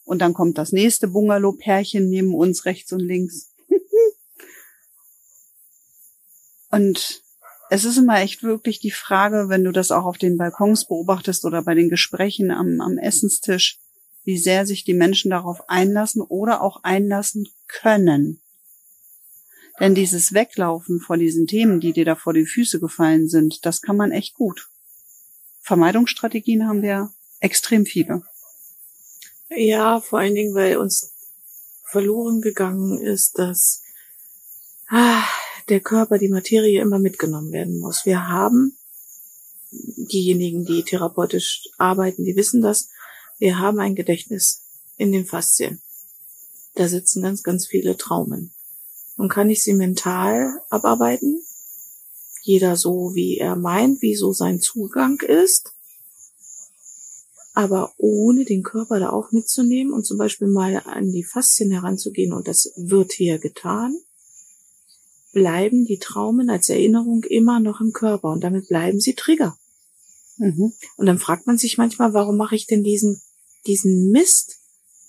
Und 0.05 0.19
dann 0.19 0.33
kommt 0.33 0.57
das 0.57 0.71
nächste 0.71 1.07
Bungalow-Pärchen 1.07 2.07
neben 2.07 2.33
uns 2.33 2.65
rechts 2.65 2.93
und 2.93 3.01
links. 3.01 3.51
und 6.71 7.21
es 7.69 7.85
ist 7.85 7.97
immer 7.97 8.19
echt 8.19 8.43
wirklich 8.43 8.79
die 8.79 8.91
Frage, 8.91 9.47
wenn 9.47 9.63
du 9.63 9.71
das 9.71 9.91
auch 9.91 10.05
auf 10.05 10.17
den 10.17 10.37
Balkons 10.37 10.87
beobachtest 10.87 11.45
oder 11.45 11.61
bei 11.61 11.75
den 11.75 11.89
Gesprächen 11.89 12.51
am, 12.51 12.81
am 12.81 12.97
Essenstisch, 12.97 13.79
wie 14.23 14.37
sehr 14.37 14.65
sich 14.65 14.83
die 14.83 14.93
Menschen 14.93 15.31
darauf 15.31 15.69
einlassen 15.69 16.21
oder 16.21 16.61
auch 16.61 16.83
einlassen 16.83 17.47
können. 17.67 18.41
Denn 19.79 19.95
dieses 19.95 20.33
Weglaufen 20.33 20.99
vor 20.99 21.17
diesen 21.17 21.47
Themen, 21.47 21.79
die 21.79 21.93
dir 21.93 22.05
da 22.05 22.15
vor 22.15 22.33
die 22.33 22.45
Füße 22.45 22.79
gefallen 22.79 23.29
sind, 23.29 23.65
das 23.65 23.81
kann 23.81 23.95
man 23.95 24.11
echt 24.11 24.33
gut. 24.33 24.69
Vermeidungsstrategien 25.61 26.67
haben 26.67 26.81
wir 26.81 27.13
extrem 27.39 27.85
viele. 27.85 28.23
Ja, 29.49 30.01
vor 30.01 30.19
allen 30.19 30.35
Dingen, 30.35 30.53
weil 30.53 30.77
uns 30.77 31.13
verloren 31.83 32.41
gegangen 32.41 32.99
ist, 33.01 33.37
dass 33.37 33.81
ah, 34.89 35.23
der 35.69 35.79
Körper, 35.79 36.17
die 36.17 36.29
Materie 36.29 36.81
immer 36.81 36.99
mitgenommen 36.99 37.51
werden 37.51 37.79
muss. 37.79 38.05
Wir 38.05 38.27
haben 38.27 38.77
diejenigen, 39.71 40.65
die 40.65 40.83
therapeutisch 40.83 41.69
arbeiten, 41.77 42.23
die 42.23 42.35
wissen 42.35 42.61
das. 42.61 42.89
Wir 43.37 43.59
haben 43.59 43.79
ein 43.79 43.95
Gedächtnis 43.95 44.63
in 44.97 45.11
den 45.11 45.25
Faszien. 45.25 45.81
Da 46.75 46.87
sitzen 46.87 47.21
ganz, 47.21 47.43
ganz 47.43 47.67
viele 47.67 47.97
Traumen. 47.97 48.53
Und 49.17 49.29
kann 49.29 49.49
ich 49.49 49.63
sie 49.63 49.73
mental 49.73 50.61
abarbeiten? 50.69 51.41
Jeder 52.41 52.75
so, 52.75 53.11
wie 53.13 53.37
er 53.37 53.55
meint, 53.55 54.01
wie 54.01 54.15
so 54.15 54.31
sein 54.31 54.59
Zugang 54.59 55.19
ist 55.21 55.73
aber 57.59 57.93
ohne 57.97 58.45
den 58.45 58.63
Körper 58.63 59.01
da 59.01 59.09
auch 59.09 59.33
mitzunehmen 59.33 59.91
und 59.91 60.05
zum 60.05 60.17
Beispiel 60.17 60.47
mal 60.47 60.81
an 60.85 61.11
die 61.11 61.25
Faszien 61.25 61.71
heranzugehen, 61.71 62.31
und 62.31 62.47
das 62.47 62.71
wird 62.77 63.11
hier 63.11 63.37
getan, 63.37 63.99
bleiben 65.31 65.85
die 65.85 65.99
Traumen 65.99 66.49
als 66.49 66.69
Erinnerung 66.69 67.23
immer 67.23 67.59
noch 67.59 67.81
im 67.81 67.93
Körper 67.93 68.29
und 68.31 68.43
damit 68.43 68.67
bleiben 68.67 68.99
sie 68.99 69.13
Trigger. 69.13 69.57
Mhm. 70.37 70.73
Und 70.95 71.05
dann 71.05 71.19
fragt 71.19 71.47
man 71.47 71.57
sich 71.57 71.77
manchmal, 71.77 72.13
warum 72.13 72.37
mache 72.37 72.55
ich 72.55 72.65
denn 72.65 72.83
diesen, 72.83 73.21
diesen 73.67 74.09
Mist 74.09 74.59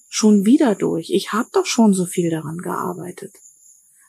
schon 0.09 0.45
wieder 0.45 0.75
durch? 0.75 1.11
Ich 1.11 1.33
habe 1.33 1.49
doch 1.53 1.67
schon 1.67 1.95
so 1.95 2.05
viel 2.05 2.31
daran 2.31 2.59
gearbeitet. 2.59 3.35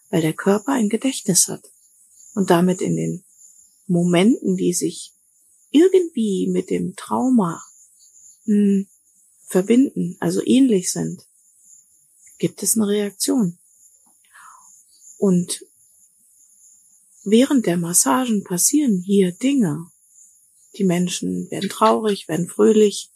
Weil 0.10 0.22
der 0.22 0.34
Körper 0.34 0.74
ein 0.74 0.90
Gedächtnis 0.90 1.48
hat 1.48 1.72
und 2.34 2.50
damit 2.50 2.82
in 2.82 2.96
den 2.98 3.24
Momenten, 3.88 4.58
die 4.58 4.74
sich 4.74 5.14
irgendwie 5.70 6.50
mit 6.52 6.70
dem 6.70 6.96
Trauma 6.96 7.64
mh, 8.46 8.56
hm, 8.56 8.88
verbinden, 9.48 10.18
also 10.20 10.42
ähnlich 10.46 10.92
sind, 10.92 11.28
gibt 12.40 12.64
es 12.64 12.76
eine 12.76 12.88
Reaktion. 12.88 13.58
Und 15.18 15.64
während 17.24 17.66
der 17.66 17.78
Massagen 17.78 18.44
passieren 18.44 19.02
hier 19.06 19.32
Dinge. 19.32 19.88
Die 20.78 20.84
Menschen 20.84 21.50
werden 21.52 21.70
traurig, 21.70 22.28
werden 22.28 22.48
fröhlich. 22.48 23.12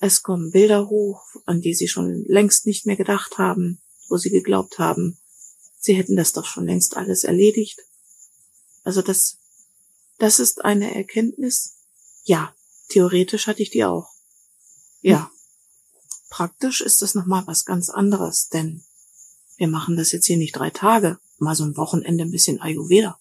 Es 0.00 0.22
kommen 0.22 0.50
Bilder 0.50 0.88
hoch, 0.88 1.22
an 1.44 1.60
die 1.60 1.74
sie 1.74 1.88
schon 1.88 2.24
längst 2.26 2.66
nicht 2.66 2.86
mehr 2.86 2.96
gedacht 2.96 3.38
haben, 3.38 3.82
wo 4.08 4.16
sie 4.16 4.30
geglaubt 4.30 4.78
haben, 4.78 5.18
sie 5.78 5.94
hätten 5.94 6.16
das 6.16 6.32
doch 6.32 6.46
schon 6.46 6.66
längst 6.66 6.96
alles 6.96 7.24
erledigt. 7.24 7.80
Also 8.84 9.02
das, 9.02 9.38
das 10.18 10.38
ist 10.38 10.64
eine 10.64 10.94
Erkenntnis. 10.94 11.74
Ja, 12.24 12.54
Theoretisch 12.88 13.46
hatte 13.46 13.62
ich 13.62 13.70
die 13.70 13.84
auch. 13.84 14.10
Ja. 15.00 15.30
Praktisch 16.30 16.80
ist 16.80 17.00
das 17.02 17.14
nochmal 17.14 17.46
was 17.46 17.64
ganz 17.64 17.90
anderes, 17.90 18.48
denn 18.48 18.84
wir 19.56 19.68
machen 19.68 19.96
das 19.96 20.12
jetzt 20.12 20.26
hier 20.26 20.36
nicht 20.36 20.56
drei 20.56 20.70
Tage, 20.70 21.18
mal 21.38 21.54
so 21.54 21.64
ein 21.64 21.76
Wochenende 21.76 22.24
ein 22.24 22.30
bisschen 22.30 22.60
Ayurveda. 22.60 23.18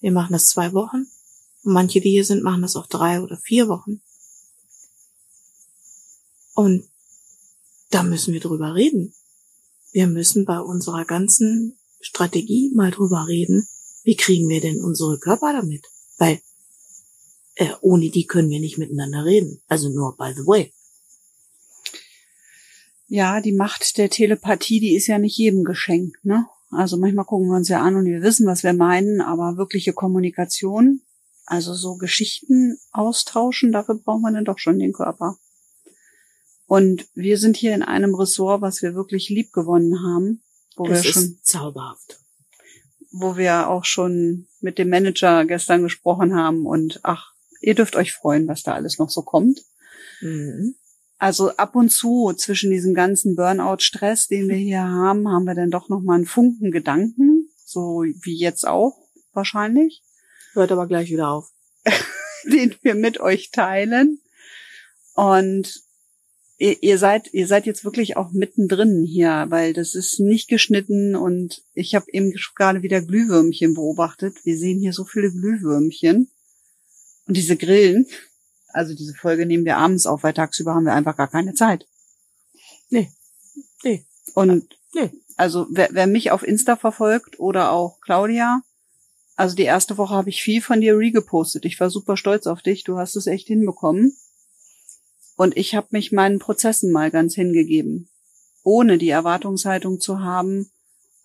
Wir 0.00 0.12
machen 0.12 0.32
das 0.32 0.48
zwei 0.48 0.72
Wochen. 0.72 1.06
Und 1.62 1.72
manche, 1.72 2.00
die 2.00 2.10
hier 2.10 2.24
sind, 2.24 2.42
machen 2.42 2.62
das 2.62 2.76
auch 2.76 2.86
drei 2.86 3.20
oder 3.20 3.36
vier 3.36 3.68
Wochen. 3.68 4.02
Und 6.54 6.88
da 7.90 8.02
müssen 8.02 8.32
wir 8.32 8.40
drüber 8.40 8.74
reden. 8.74 9.14
Wir 9.92 10.06
müssen 10.06 10.44
bei 10.44 10.60
unserer 10.60 11.04
ganzen 11.04 11.78
Strategie 12.00 12.70
mal 12.74 12.90
drüber 12.90 13.26
reden, 13.28 13.66
wie 14.02 14.16
kriegen 14.16 14.48
wir 14.48 14.60
denn 14.60 14.82
unsere 14.82 15.18
Körper 15.18 15.52
damit? 15.52 15.86
Weil 16.18 16.40
äh, 17.54 17.70
ohne 17.80 18.10
die 18.10 18.26
können 18.26 18.50
wir 18.50 18.60
nicht 18.60 18.76
miteinander 18.76 19.24
reden. 19.24 19.62
Also 19.66 19.88
nur 19.88 20.16
by 20.16 20.32
the 20.36 20.46
way. 20.46 20.72
Ja, 23.06 23.40
die 23.40 23.52
Macht 23.52 23.96
der 23.96 24.10
Telepathie, 24.10 24.80
die 24.80 24.94
ist 24.94 25.06
ja 25.06 25.18
nicht 25.18 25.38
jedem 25.38 25.64
geschenkt, 25.64 26.24
ne? 26.24 26.46
Also 26.76 26.96
manchmal 26.96 27.24
gucken 27.24 27.48
wir 27.48 27.56
uns 27.56 27.68
ja 27.68 27.80
an 27.80 27.96
und 27.96 28.06
wir 28.06 28.22
wissen, 28.22 28.46
was 28.46 28.62
wir 28.62 28.72
meinen, 28.72 29.20
aber 29.20 29.56
wirkliche 29.56 29.92
Kommunikation, 29.92 31.00
also 31.46 31.74
so 31.74 31.96
Geschichten 31.96 32.78
austauschen, 32.92 33.72
dafür 33.72 33.96
braucht 33.96 34.22
man 34.22 34.34
dann 34.34 34.44
doch 34.44 34.58
schon 34.58 34.78
den 34.78 34.92
Körper. 34.92 35.36
Und 36.66 37.06
wir 37.14 37.38
sind 37.38 37.56
hier 37.56 37.74
in 37.74 37.82
einem 37.82 38.14
Ressort, 38.14 38.62
was 38.62 38.82
wir 38.82 38.94
wirklich 38.94 39.28
lieb 39.28 39.52
gewonnen 39.52 40.02
haben, 40.02 40.42
wo 40.76 40.86
es 40.86 41.04
wir 41.04 41.12
schon 41.12 41.38
zauberhaft, 41.42 42.20
wo 43.12 43.36
wir 43.36 43.68
auch 43.68 43.84
schon 43.84 44.46
mit 44.60 44.78
dem 44.78 44.88
Manager 44.88 45.44
gestern 45.44 45.82
gesprochen 45.82 46.34
haben 46.34 46.66
und 46.66 47.00
ach, 47.02 47.34
Ihr 47.64 47.74
dürft 47.74 47.96
euch 47.96 48.12
freuen, 48.12 48.46
was 48.46 48.62
da 48.62 48.74
alles 48.74 48.98
noch 48.98 49.08
so 49.08 49.22
kommt. 49.22 49.64
Mhm. 50.20 50.74
Also 51.18 51.50
ab 51.56 51.76
und 51.76 51.90
zu 51.90 52.32
zwischen 52.36 52.70
diesem 52.70 52.94
ganzen 52.94 53.36
Burnout-Stress, 53.36 54.26
den 54.26 54.48
wir 54.48 54.56
hier 54.56 54.82
haben, 54.82 55.28
haben 55.28 55.44
wir 55.44 55.54
dann 55.54 55.70
doch 55.70 55.88
noch 55.88 56.02
mal 56.02 56.16
einen 56.16 56.26
Funken 56.26 56.70
Gedanken, 56.70 57.48
so 57.64 58.02
wie 58.02 58.36
jetzt 58.36 58.66
auch 58.66 58.98
wahrscheinlich. 59.32 60.02
Hört 60.52 60.72
aber 60.72 60.86
gleich 60.86 61.10
wieder 61.10 61.28
auf. 61.28 61.50
den 62.44 62.74
wir 62.82 62.94
mit 62.94 63.20
euch 63.20 63.50
teilen. 63.50 64.20
Und 65.14 65.82
ihr, 66.58 66.82
ihr 66.82 66.98
seid, 66.98 67.32
ihr 67.32 67.46
seid 67.46 67.66
jetzt 67.66 67.84
wirklich 67.84 68.16
auch 68.16 68.32
mittendrin 68.32 69.04
hier, 69.04 69.46
weil 69.48 69.72
das 69.72 69.94
ist 69.94 70.20
nicht 70.20 70.48
geschnitten 70.48 71.14
und 71.16 71.62
ich 71.74 71.94
habe 71.94 72.06
eben 72.10 72.32
gerade 72.56 72.82
wieder 72.82 73.00
Glühwürmchen 73.00 73.74
beobachtet. 73.74 74.44
Wir 74.44 74.56
sehen 74.56 74.80
hier 74.80 74.92
so 74.92 75.04
viele 75.04 75.30
Glühwürmchen. 75.30 76.30
Und 77.26 77.36
diese 77.36 77.56
Grillen, 77.56 78.06
also 78.74 78.94
diese 78.94 79.14
Folge 79.14 79.46
nehmen 79.46 79.64
wir 79.64 79.76
abends 79.76 80.06
auf, 80.06 80.22
weil 80.22 80.34
tagsüber 80.34 80.74
haben 80.74 80.84
wir 80.84 80.92
einfach 80.92 81.16
gar 81.16 81.28
keine 81.28 81.54
Zeit. 81.54 81.86
Nee. 82.90 83.10
Nee. 83.82 84.04
Und 84.34 84.76
nee. 84.94 85.10
also 85.36 85.66
wer, 85.70 85.88
wer 85.92 86.06
mich 86.06 86.30
auf 86.30 86.42
Insta 86.42 86.76
verfolgt 86.76 87.38
oder 87.38 87.70
auch 87.70 88.00
Claudia, 88.00 88.62
also 89.36 89.56
die 89.56 89.62
erste 89.62 89.98
Woche 89.98 90.14
habe 90.14 90.30
ich 90.30 90.42
viel 90.42 90.60
von 90.60 90.80
dir 90.80 90.96
regepostet. 90.96 91.64
Ich 91.64 91.78
war 91.80 91.90
super 91.90 92.16
stolz 92.16 92.46
auf 92.46 92.62
dich. 92.62 92.84
Du 92.84 92.98
hast 92.98 93.16
es 93.16 93.26
echt 93.26 93.48
hinbekommen. 93.48 94.16
Und 95.36 95.56
ich 95.56 95.74
habe 95.74 95.88
mich 95.90 96.12
meinen 96.12 96.38
Prozessen 96.38 96.92
mal 96.92 97.10
ganz 97.10 97.34
hingegeben, 97.34 98.08
ohne 98.62 98.98
die 98.98 99.08
Erwartungshaltung 99.08 100.00
zu 100.00 100.20
haben, 100.20 100.70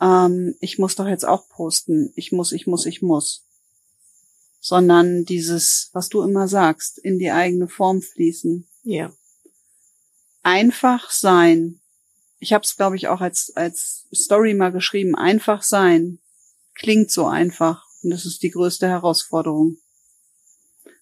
ähm, 0.01 0.55
ich 0.59 0.79
muss 0.79 0.95
doch 0.95 1.07
jetzt 1.07 1.27
auch 1.27 1.47
posten. 1.49 2.11
Ich 2.15 2.31
muss, 2.31 2.51
ich 2.51 2.67
muss, 2.67 2.85
ich 2.85 3.01
muss 3.01 3.45
sondern 4.59 5.25
dieses, 5.25 5.89
was 5.93 6.09
du 6.09 6.21
immer 6.21 6.47
sagst, 6.47 6.97
in 6.99 7.19
die 7.19 7.31
eigene 7.31 7.67
Form 7.67 8.01
fließen. 8.01 8.67
Ja. 8.83 9.13
Einfach 10.43 11.11
sein 11.11 11.79
ich 12.39 12.53
habe 12.53 12.63
es, 12.63 12.75
glaube 12.77 12.95
ich, 12.95 13.07
auch 13.09 13.19
als, 13.21 13.51
als 13.55 14.07
Story 14.13 14.53
mal 14.53 14.71
geschrieben, 14.71 15.15
einfach 15.15 15.61
sein 15.61 16.19
klingt 16.73 17.11
so 17.11 17.27
einfach. 17.27 17.85
Und 18.01 18.11
das 18.11 18.25
ist 18.25 18.41
die 18.41 18.51
größte 18.51 18.87
Herausforderung. 18.87 19.77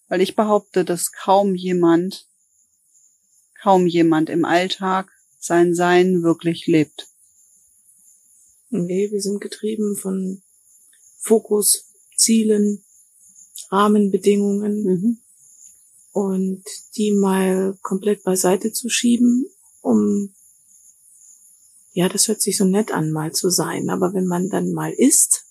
Weil 0.08 0.22
ich 0.22 0.36
behaupte, 0.36 0.84
dass 0.84 1.12
kaum 1.12 1.54
jemand, 1.54 2.28
kaum 3.62 3.86
jemand 3.86 4.30
im 4.30 4.46
Alltag 4.46 5.12
sein 5.40 5.76
Sein 5.76 6.24
wirklich 6.24 6.66
lebt. 6.66 7.08
Nee, 8.70 9.12
wir 9.12 9.22
sind 9.22 9.40
getrieben 9.40 9.96
von 9.96 10.42
Fokus, 11.20 11.94
Zielen, 12.16 12.84
Rahmenbedingungen 13.72 14.84
mhm. 14.84 15.18
und 16.12 16.64
die 16.96 17.12
mal 17.12 17.78
komplett 17.82 18.24
beiseite 18.24 18.72
zu 18.72 18.90
schieben, 18.90 19.48
um 19.82 20.34
ja, 21.98 22.08
das 22.08 22.28
hört 22.28 22.44
sich 22.44 22.58
so 22.58 22.64
nett 22.64 22.92
an, 22.92 23.12
mal 23.12 23.32
zu 23.32 23.50
sein. 23.50 23.90
Aber 23.90 24.14
wenn 24.14 24.28
man 24.28 24.50
dann 24.50 24.72
mal 24.72 24.94
isst, 24.94 25.46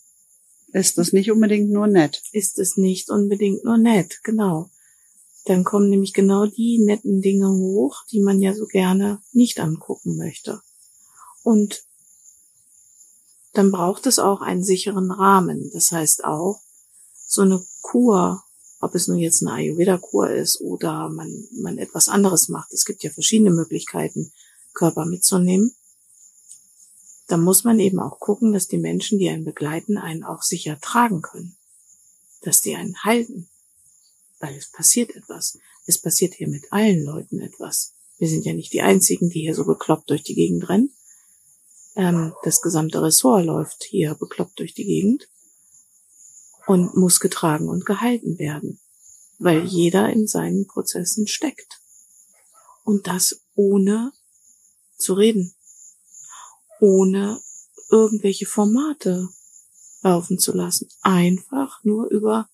ist 0.73 0.97
es 0.97 1.13
nicht 1.13 1.33
unbedingt 1.33 1.71
nur 1.71 1.89
nett. 1.89 2.23
Ist 2.31 2.61
es 2.61 2.77
nicht 2.77 3.11
unbedingt 3.11 3.65
nur 3.65 3.79
nett, 3.79 4.21
genau. 4.23 4.71
Dann 5.47 5.65
kommen 5.65 5.91
nämlich 5.91 6.13
genau 6.13 6.47
die 6.47 6.79
netten 6.79 7.21
Dinge 7.21 7.49
hoch, 7.49 8.05
die 8.13 8.21
man 8.21 8.41
ja 8.41 8.55
so 8.55 8.67
gerne 8.67 9.21
nicht 9.33 9.59
angucken 9.59 10.17
möchte. 10.17 10.61
Und 11.43 11.85
dann 13.53 13.73
braucht 13.73 14.07
es 14.07 14.21
auch 14.21 14.41
einen 14.41 14.63
sicheren 14.63 15.11
Rahmen. 15.11 15.71
Das 15.73 15.91
heißt 15.91 16.25
auch, 16.25 16.61
so 17.27 17.43
eine 17.43 17.65
Kur, 17.83 18.43
ob 18.81 18.95
es 18.95 19.09
nun 19.09 19.19
jetzt 19.19 19.43
eine 19.43 19.53
Ayurveda-Kur 19.53 20.31
ist 20.31 20.61
oder 20.61 21.09
man, 21.09 21.49
man 21.53 21.79
etwas 21.79 22.09
anderes 22.09 22.49
macht. 22.49 22.73
Es 22.73 22.85
gibt 22.85 23.03
ja 23.03 23.11
verschiedene 23.11 23.51
Möglichkeiten, 23.51 24.33
Körper 24.75 25.07
mitzunehmen 25.07 25.75
da 27.27 27.37
muss 27.37 27.65
man 27.65 27.81
eben 27.81 27.99
auch 27.99 28.21
gucken, 28.21 28.53
dass 28.53 28.69
die 28.69 28.79
Menschen, 28.79 29.19
die 29.19 29.29
einen 29.29 29.45
begleiten, 29.45 29.99
einen 29.99 30.25
auch 30.25 30.43
sicher 30.43 30.79
tragen 30.81 31.23
können. 31.23 31.57
Dass 32.43 32.61
die 32.61 32.77
einen 32.77 32.97
halten. 33.03 33.49
Weil 34.39 34.55
es 34.57 34.71
passiert 34.71 35.15
etwas. 35.17 35.59
Es 35.87 35.99
passiert 35.99 36.35
hier 36.35 36.49
mit 36.49 36.73
allen 36.73 37.05
Leuten 37.05 37.41
etwas. 37.41 37.95
Wir 38.19 38.29
sind 38.29 38.45
ja 38.45 38.53
nicht 38.53 38.73
die 38.73 38.83
einzigen, 38.83 39.29
die 39.31 39.41
hier 39.41 39.55
so 39.55 39.65
bekloppt 39.65 40.11
durch 40.11 40.23
die 40.23 40.35
Gegend 40.35 40.69
rennen. 40.69 40.93
Ähm, 41.97 42.35
das 42.45 42.63
gesamte 42.63 43.03
Ressort 43.03 43.45
läuft 43.45 43.85
hier 43.85 44.15
bekloppt 44.15 44.59
durch 44.59 44.75
die 44.75 44.85
Gegend 44.85 45.29
und 46.67 46.97
muss 46.97 47.21
getragen 47.21 47.69
und 47.69 47.87
gehalten 47.87 48.39
werden, 48.39 48.81
weil 49.39 49.65
jeder 49.65 50.11
in 50.11 50.27
seinen 50.27 50.67
Prozessen 50.67 51.27
steckt. 51.27 51.81
Und 52.85 53.07
das 53.07 53.43
ohne 53.55 54.13
zu 54.99 55.15
reden 55.15 55.57
ohne 56.81 57.43
irgendwelche 57.91 58.47
Formate 58.47 59.29
laufen 60.03 60.39
zu 60.39 60.53
lassen. 60.53 60.89
Einfach 61.03 61.83
nur 61.85 62.09
über 62.11 62.49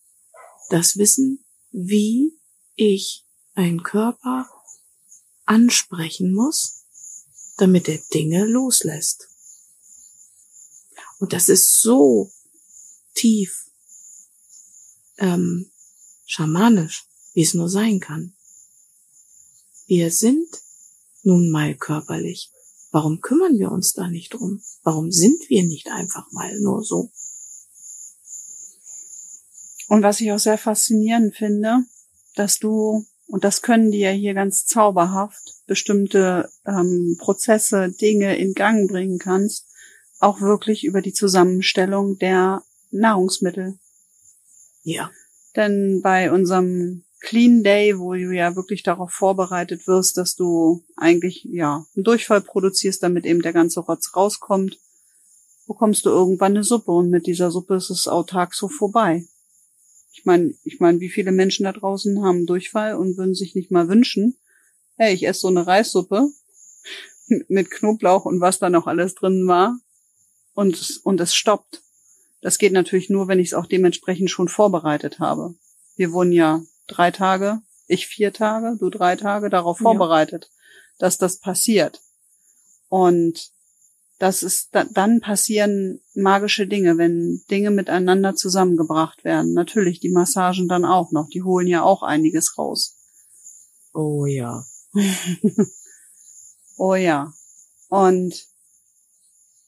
das 0.71 0.97
Wissen, 0.97 1.45
wie 1.71 2.39
ich 2.75 3.27
einen 3.55 3.83
Körper 3.83 4.49
ansprechen 5.45 6.33
muss, 6.33 6.87
damit 7.57 7.89
er 7.89 7.99
Dinge 8.15 8.47
loslässt. 8.47 9.29
Und 11.19 11.33
das 11.33 11.49
ist 11.49 11.81
so 11.81 12.33
tief 13.15 13.71
ähm, 15.19 15.71
schamanisch, 16.27 17.07
wie 17.35 17.43
es 17.43 17.55
nur 17.55 17.69
sein 17.69 18.01
kann. 18.01 18.35
Wir 19.87 20.11
sind 20.11 20.49
nun 21.23 21.51
mal 21.51 21.75
körperlich. 21.75 22.51
Warum 22.91 23.21
kümmern 23.21 23.59
wir 23.59 23.73
uns 23.73 23.95
da 23.95 24.09
nicht 24.09 24.35
drum? 24.35 24.63
Warum 24.83 25.11
sind 25.11 25.49
wir 25.49 25.63
nicht 25.65 25.89
einfach 25.89 26.31
mal 26.33 26.59
nur 26.61 26.83
so? 26.85 27.11
Und 29.89 30.03
was 30.03 30.21
ich 30.21 30.33
auch 30.33 30.39
sehr 30.39 30.59
faszinierend 30.59 31.37
finde, 31.37 31.85
dass 32.35 32.59
du, 32.59 33.05
und 33.27 33.45
das 33.45 33.63
können 33.63 33.91
die 33.91 33.99
ja 33.99 34.11
hier 34.11 34.35
ganz 34.35 34.65
zauberhaft, 34.67 35.63
bestimmte 35.67 36.51
ähm, 36.67 37.17
Prozesse, 37.19 37.91
Dinge 37.91 38.37
in 38.37 38.55
Gang 38.55 38.89
bringen 38.91 39.19
kannst, 39.19 39.67
auch 40.19 40.41
wirklich 40.41 40.85
über 40.85 41.03
die 41.03 41.13
Zusammenstellung 41.13 42.19
der 42.19 42.63
Nahrungsmittel. 42.91 43.79
Ja. 44.83 45.11
Denn 45.57 46.01
bei 46.03 46.33
unserem 46.33 47.05
Clean 47.21 47.63
Day, 47.63 47.99
wo 47.99 48.15
du 48.15 48.33
ja 48.33 48.57
wirklich 48.57 48.83
darauf 48.83 49.13
vorbereitet 49.13 49.87
wirst, 49.87 50.17
dass 50.17 50.35
du 50.35 50.85
eigentlich 50.97 51.45
ja 51.45 51.87
einen 51.95 52.05
Durchfall 52.05 52.41
produzierst, 52.41 53.03
damit 53.03 53.25
eben 53.27 53.43
der 53.43 53.53
ganze 53.53 53.81
Rotz 53.81 54.15
rauskommt, 54.17 54.79
bekommst 55.69 56.05
du 56.05 56.11
irgendwann 56.11 56.53
eine 56.53 56.65
Suppe 56.65 56.91
und 56.91 57.11
mit 57.11 57.27
dieser 57.27 57.51
Suppe 57.51 57.77
ist 57.77 57.91
es 57.91 58.09
autark 58.09 58.55
so 58.55 58.69
vorbei. 58.69 59.25
Ich 60.13 60.25
meine, 60.25 60.53
ich 60.65 60.81
meine, 60.81 61.01
wie 61.01 61.09
viele 61.09 61.33
Menschen 61.33 61.65
da 61.65 61.73
draußen 61.73 62.23
haben 62.25 62.47
Durchfall 62.47 62.97
und 62.97 63.17
würden 63.17 63.35
sich 63.35 63.55
nicht 63.55 63.71
mal 63.71 63.89
wünschen, 63.89 64.37
hey, 64.97 65.15
ich 65.15 65.27
esse 65.27 65.41
so 65.41 65.49
eine 65.49 65.67
Reissuppe 65.67 66.29
mit 67.49 67.71
Knoblauch 67.71 68.25
und 68.25 68.41
was 68.41 68.59
da 68.59 68.69
noch 68.69 68.89
alles 68.89 69.15
drin 69.15 69.47
war 69.47 69.79
und 70.55 71.01
und 71.05 71.21
es 71.21 71.35
stoppt. 71.35 71.82
Das 72.43 72.59
geht 72.59 72.73
natürlich 72.73 73.09
nur, 73.09 73.29
wenn 73.29 73.39
ich 73.39 73.49
es 73.49 73.55
auch 73.55 73.67
dementsprechend 73.67 74.31
schon 74.31 74.49
vorbereitet 74.49 75.21
habe. 75.21 75.55
Wir 75.97 76.13
wurden 76.13 76.33
ja 76.33 76.61
drei 76.89 77.11
Tage, 77.13 77.63
ich 77.87 78.09
vier 78.09 78.33
Tage, 78.33 78.77
du 78.79 78.91
drei 78.91 79.17
Tage 79.17 79.49
darauf 79.49 79.79
vorbereitet, 79.79 80.51
ja. 80.51 80.59
dass 80.99 81.19
das 81.19 81.39
passiert. 81.39 82.03
Und 82.89 83.53
das 84.19 84.43
ist, 84.43 84.71
dann 84.73 85.21
passieren 85.21 86.01
magische 86.15 86.67
Dinge, 86.67 86.99
wenn 86.99 87.43
Dinge 87.51 87.71
miteinander 87.71 88.35
zusammengebracht 88.35 89.25
werden. 89.25 89.53
Natürlich 89.53 90.01
die 90.01 90.11
Massagen 90.11 90.69
dann 90.69 90.85
auch 90.85 91.11
noch, 91.13 91.29
die 91.29 91.43
holen 91.43 91.67
ja 91.67 91.83
auch 91.83 92.03
einiges 92.03 92.59
raus. 92.59 92.99
Oh 93.95 94.27
ja. 94.27 94.65
oh 96.77 96.95
ja. 96.95 97.33
Und 97.89 98.47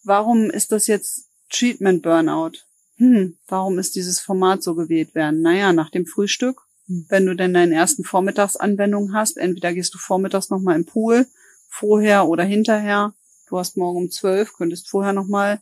warum 0.03 0.51
ist 0.51 0.73
das 0.73 0.87
jetzt 0.87 1.31
Treatment 1.55 2.03
Burnout? 2.03 2.59
Hm, 2.97 3.37
warum 3.49 3.79
ist 3.79 3.95
dieses 3.95 4.21
Format 4.21 4.63
so 4.63 4.75
gewählt 4.75 5.15
werden? 5.15 5.43
Naja, 5.43 5.73
nach 5.73 5.91
dem 5.91 6.07
Frühstück 6.07 6.65
wenn 6.87 7.27
du 7.27 7.35
denn 7.35 7.55
deine 7.55 7.75
ersten 7.75 8.05
Vormittagsanwendungen 8.05 9.15
hast, 9.15 9.37
entweder 9.37 9.73
gehst 9.73 9.95
du 9.95 9.99
vormittags 9.99 10.51
nochmal 10.51 10.77
im 10.77 10.85
Pool, 10.85 11.27
vorher 11.69 12.29
oder 12.29 12.45
hinterher. 12.45 13.15
Du 13.49 13.59
hast 13.59 13.77
morgen 13.77 13.99
um 13.99 14.11
zwölf, 14.11 14.53
könntest 14.53 14.89
vorher 14.89 15.13
nochmal 15.13 15.61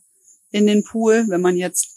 in 0.51 0.67
den 0.67 0.83
Pool. 0.83 1.25
Wenn 1.29 1.41
man 1.41 1.55
jetzt 1.55 1.89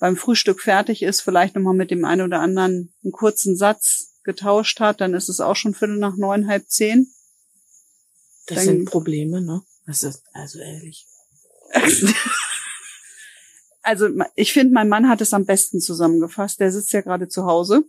beim 0.00 0.16
Frühstück 0.16 0.60
fertig 0.60 1.02
ist, 1.02 1.20
vielleicht 1.20 1.54
nochmal 1.54 1.74
mit 1.74 1.90
dem 1.90 2.04
einen 2.04 2.22
oder 2.22 2.40
anderen 2.40 2.92
einen 3.02 3.12
kurzen 3.12 3.56
Satz 3.56 4.16
getauscht 4.24 4.80
hat, 4.80 5.00
dann 5.00 5.14
ist 5.14 5.28
es 5.28 5.40
auch 5.40 5.56
schon 5.56 5.74
Viertel 5.74 5.98
nach 5.98 6.16
neun, 6.16 6.48
halb 6.48 6.68
zehn. 6.68 7.12
Das 8.46 8.58
dann, 8.58 8.64
sind 8.64 8.84
Probleme, 8.86 9.40
ne? 9.40 9.62
Das 9.86 10.02
ist, 10.02 10.22
also 10.32 10.58
ehrlich. 10.58 11.06
also 13.88 14.08
ich 14.34 14.52
finde, 14.52 14.74
mein 14.74 14.88
Mann 14.88 15.08
hat 15.08 15.20
es 15.20 15.32
am 15.32 15.46
besten 15.46 15.80
zusammengefasst. 15.80 16.60
Der 16.60 16.70
sitzt 16.70 16.92
ja 16.92 17.00
gerade 17.00 17.28
zu 17.28 17.46
Hause 17.46 17.84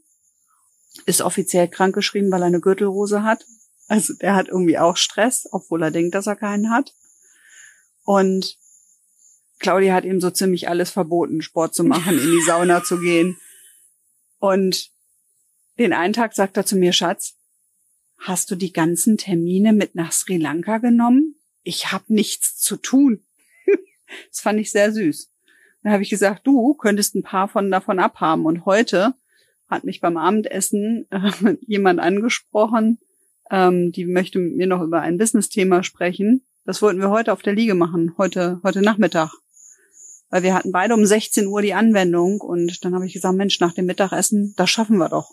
ist 1.05 1.21
offiziell 1.21 1.67
krankgeschrieben, 1.67 2.31
weil 2.31 2.41
er 2.41 2.47
eine 2.47 2.61
Gürtelrose 2.61 3.23
hat. 3.23 3.45
Also 3.87 4.13
der 4.13 4.35
hat 4.35 4.47
irgendwie 4.47 4.77
auch 4.77 4.97
Stress, 4.97 5.47
obwohl 5.51 5.83
er 5.83 5.91
denkt, 5.91 6.15
dass 6.15 6.27
er 6.27 6.35
keinen 6.35 6.69
hat. 6.71 6.93
Und 8.03 8.57
Claudia 9.59 9.93
hat 9.93 10.05
ihm 10.05 10.21
so 10.21 10.29
ziemlich 10.29 10.69
alles 10.69 10.91
verboten, 10.91 11.41
Sport 11.41 11.75
zu 11.75 11.83
machen, 11.83 12.17
in 12.19 12.31
die 12.31 12.41
Sauna 12.41 12.83
zu 12.83 12.99
gehen. 12.99 13.37
Und 14.37 14.91
den 15.77 15.93
einen 15.93 16.13
Tag 16.13 16.33
sagt 16.33 16.55
er 16.57 16.65
zu 16.65 16.75
mir, 16.75 16.93
Schatz, 16.93 17.35
hast 18.17 18.51
du 18.51 18.55
die 18.55 18.73
ganzen 18.73 19.17
Termine 19.17 19.73
mit 19.73 19.95
nach 19.95 20.11
Sri 20.11 20.37
Lanka 20.37 20.77
genommen? 20.77 21.35
Ich 21.63 21.91
hab 21.91 22.09
nichts 22.09 22.57
zu 22.57 22.77
tun. 22.77 23.25
das 24.29 24.39
fand 24.39 24.59
ich 24.59 24.71
sehr 24.71 24.93
süß. 24.93 25.29
Dann 25.83 25.93
habe 25.93 26.03
ich 26.03 26.09
gesagt, 26.09 26.45
du 26.45 26.73
könntest 26.73 27.15
ein 27.15 27.23
paar 27.23 27.47
von 27.47 27.71
davon 27.71 27.99
abhaben. 27.99 28.45
Und 28.45 28.65
heute 28.65 29.13
hat 29.67 29.83
mich 29.83 30.01
beim 30.01 30.17
Abendessen 30.17 31.07
äh, 31.09 31.55
jemand 31.61 31.99
angesprochen, 31.99 32.99
ähm, 33.51 33.91
die 33.91 34.05
möchte 34.05 34.39
mit 34.39 34.55
mir 34.55 34.67
noch 34.67 34.81
über 34.81 35.01
ein 35.01 35.17
Business-Thema 35.17 35.83
sprechen. 35.83 36.45
Das 36.65 36.81
wollten 36.81 36.99
wir 36.99 37.09
heute 37.09 37.33
auf 37.33 37.41
der 37.41 37.53
Liege 37.53 37.75
machen, 37.75 38.13
heute, 38.17 38.59
heute 38.63 38.81
Nachmittag. 38.81 39.31
Weil 40.29 40.43
wir 40.43 40.53
hatten 40.53 40.71
beide 40.71 40.93
um 40.93 41.05
16 41.05 41.47
Uhr 41.47 41.61
die 41.61 41.73
Anwendung 41.73 42.41
und 42.41 42.85
dann 42.85 42.93
habe 42.93 43.07
ich 43.07 43.13
gesagt, 43.13 43.35
Mensch, 43.35 43.59
nach 43.59 43.73
dem 43.73 43.85
Mittagessen, 43.85 44.53
das 44.57 44.69
schaffen 44.69 44.97
wir 44.97 45.09
doch. 45.09 45.31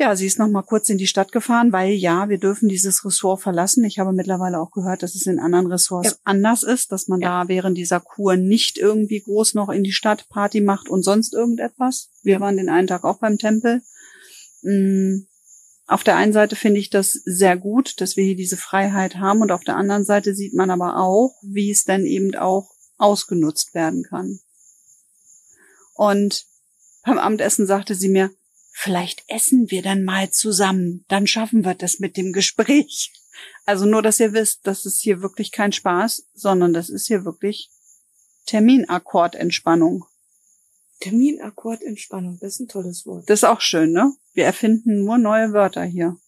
Ja, 0.00 0.16
sie 0.16 0.24
ist 0.24 0.38
noch 0.38 0.48
mal 0.48 0.62
kurz 0.62 0.88
in 0.88 0.96
die 0.96 1.06
Stadt 1.06 1.30
gefahren, 1.30 1.72
weil 1.72 1.92
ja, 1.92 2.30
wir 2.30 2.38
dürfen 2.38 2.70
dieses 2.70 3.04
Ressort 3.04 3.42
verlassen. 3.42 3.84
Ich 3.84 3.98
habe 3.98 4.14
mittlerweile 4.14 4.58
auch 4.58 4.70
gehört, 4.70 5.02
dass 5.02 5.14
es 5.14 5.26
in 5.26 5.38
anderen 5.38 5.66
Ressorts 5.66 6.12
ja. 6.12 6.16
anders 6.24 6.62
ist, 6.62 6.90
dass 6.90 7.06
man 7.06 7.20
ja. 7.20 7.42
da 7.42 7.48
während 7.48 7.76
dieser 7.76 8.00
Kur 8.00 8.36
nicht 8.36 8.78
irgendwie 8.78 9.20
groß 9.20 9.52
noch 9.52 9.68
in 9.68 9.84
die 9.84 9.92
Stadt 9.92 10.26
Party 10.30 10.62
macht 10.62 10.88
und 10.88 11.02
sonst 11.02 11.34
irgendetwas. 11.34 12.08
Wir 12.22 12.40
waren 12.40 12.56
den 12.56 12.70
einen 12.70 12.86
Tag 12.86 13.04
auch 13.04 13.18
beim 13.18 13.36
Tempel. 13.36 13.82
Mm, 14.62 15.26
auf 15.86 16.02
der 16.02 16.16
einen 16.16 16.32
Seite 16.32 16.56
finde 16.56 16.80
ich 16.80 16.88
das 16.88 17.12
sehr 17.26 17.58
gut, 17.58 18.00
dass 18.00 18.16
wir 18.16 18.24
hier 18.24 18.36
diese 18.36 18.56
Freiheit 18.56 19.16
haben 19.16 19.42
und 19.42 19.52
auf 19.52 19.64
der 19.64 19.76
anderen 19.76 20.06
Seite 20.06 20.34
sieht 20.34 20.54
man 20.54 20.70
aber 20.70 20.96
auch, 20.96 21.34
wie 21.42 21.70
es 21.70 21.84
dann 21.84 22.06
eben 22.06 22.34
auch 22.36 22.70
ausgenutzt 22.96 23.74
werden 23.74 24.04
kann. 24.08 24.38
Und 25.92 26.46
beim 27.04 27.18
Abendessen 27.18 27.66
sagte 27.66 27.94
sie 27.94 28.08
mir, 28.08 28.30
vielleicht 28.80 29.24
essen 29.28 29.70
wir 29.70 29.82
dann 29.82 30.04
mal 30.04 30.30
zusammen, 30.30 31.04
dann 31.08 31.26
schaffen 31.26 31.64
wir 31.64 31.74
das 31.74 31.98
mit 31.98 32.16
dem 32.16 32.32
Gespräch. 32.32 33.12
Also 33.64 33.86
nur, 33.86 34.02
dass 34.02 34.20
ihr 34.20 34.34
wisst, 34.34 34.66
das 34.66 34.84
ist 34.84 35.00
hier 35.00 35.22
wirklich 35.22 35.50
kein 35.50 35.72
Spaß, 35.72 36.26
sondern 36.34 36.74
das 36.74 36.90
ist 36.90 37.06
hier 37.06 37.24
wirklich 37.24 37.70
Terminakkordentspannung. 38.44 40.04
Terminakkordentspannung, 40.98 42.38
das 42.38 42.54
ist 42.54 42.60
ein 42.60 42.68
tolles 42.68 43.06
Wort. 43.06 43.30
Das 43.30 43.38
ist 43.38 43.48
auch 43.48 43.62
schön, 43.62 43.92
ne? 43.92 44.12
Wir 44.34 44.44
erfinden 44.44 45.04
nur 45.04 45.16
neue 45.16 45.54
Wörter 45.54 45.84
hier. 45.84 46.18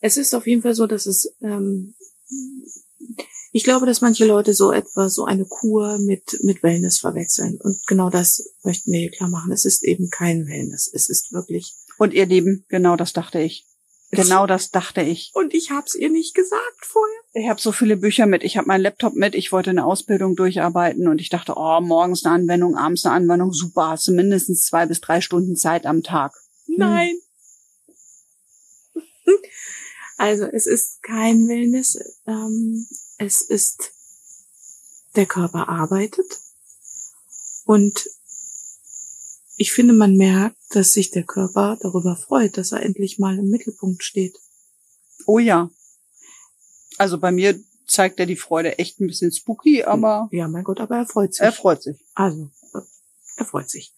Es 0.00 0.18
ist 0.18 0.34
auf 0.34 0.46
jeden 0.46 0.60
Fall 0.60 0.74
so, 0.74 0.86
dass 0.86 1.06
es, 1.06 1.34
ähm, 1.40 1.94
ich 3.56 3.62
glaube, 3.62 3.86
dass 3.86 4.00
manche 4.00 4.24
Leute 4.24 4.52
so 4.52 4.72
etwa 4.72 5.08
so 5.08 5.26
eine 5.26 5.44
Kur 5.44 5.98
mit, 5.98 6.40
mit 6.42 6.64
Wellness 6.64 6.98
verwechseln. 6.98 7.56
Und 7.62 7.86
genau 7.86 8.10
das 8.10 8.52
möchten 8.64 8.90
wir 8.90 8.98
hier 8.98 9.12
klar 9.12 9.28
machen. 9.28 9.52
Es 9.52 9.64
ist 9.64 9.84
eben 9.84 10.10
kein 10.10 10.48
Wellness. 10.48 10.90
Es 10.92 11.08
ist 11.08 11.32
wirklich. 11.32 11.72
Und 11.96 12.14
ihr 12.14 12.26
Lieben, 12.26 12.64
genau 12.68 12.96
das 12.96 13.12
dachte 13.12 13.38
ich. 13.38 13.64
Genau 14.10 14.48
das 14.48 14.72
dachte 14.72 15.02
ich. 15.02 15.30
Und 15.34 15.54
ich 15.54 15.70
hab's 15.70 15.94
ihr 15.94 16.10
nicht 16.10 16.34
gesagt 16.34 16.80
vorher. 16.80 17.20
Ich 17.32 17.48
habe 17.48 17.60
so 17.60 17.70
viele 17.70 17.96
Bücher 17.96 18.26
mit, 18.26 18.42
ich 18.42 18.56
habe 18.56 18.66
meinen 18.66 18.82
Laptop 18.82 19.14
mit, 19.14 19.36
ich 19.36 19.52
wollte 19.52 19.70
eine 19.70 19.84
Ausbildung 19.84 20.34
durcharbeiten 20.34 21.06
und 21.06 21.20
ich 21.20 21.28
dachte, 21.28 21.54
oh, 21.56 21.80
morgens 21.80 22.24
eine 22.24 22.34
Anwendung, 22.34 22.76
abends 22.76 23.06
eine 23.06 23.14
Anwendung, 23.14 23.52
super, 23.52 23.90
hast 23.90 24.08
du 24.08 24.12
mindestens 24.12 24.66
zwei 24.66 24.86
bis 24.86 25.00
drei 25.00 25.20
Stunden 25.20 25.54
Zeit 25.54 25.86
am 25.86 26.02
Tag. 26.02 26.32
Hm. 26.66 26.74
Nein. 26.78 27.14
Also 30.16 30.44
es 30.44 30.66
ist 30.66 31.02
kein 31.02 31.48
Wellness, 31.48 31.98
ähm, 32.28 32.86
es 33.18 33.40
ist 33.40 33.92
der 35.16 35.26
Körper 35.26 35.68
arbeitet 35.68 36.40
und 37.64 38.08
ich 39.56 39.72
finde, 39.72 39.94
man 39.94 40.16
merkt, 40.16 40.56
dass 40.70 40.92
sich 40.92 41.10
der 41.10 41.22
Körper 41.22 41.78
darüber 41.80 42.16
freut, 42.16 42.56
dass 42.56 42.72
er 42.72 42.82
endlich 42.82 43.18
mal 43.18 43.38
im 43.38 43.48
Mittelpunkt 43.48 44.02
steht. 44.02 44.36
Oh 45.26 45.38
ja. 45.38 45.70
Also 46.98 47.18
bei 47.18 47.30
mir 47.30 47.58
zeigt 47.86 48.18
er 48.18 48.26
die 48.26 48.36
Freude 48.36 48.78
echt 48.78 49.00
ein 49.00 49.06
bisschen 49.06 49.32
spooky, 49.32 49.84
aber. 49.84 50.28
Ja, 50.32 50.48
mein 50.48 50.64
Gott, 50.64 50.80
aber 50.80 50.96
er 50.96 51.06
freut 51.06 51.34
sich. 51.34 51.42
Er 51.42 51.52
freut 51.52 51.82
sich. 51.82 51.96
Also, 52.14 52.50
er 53.36 53.44
freut 53.44 53.70
sich. 53.70 53.92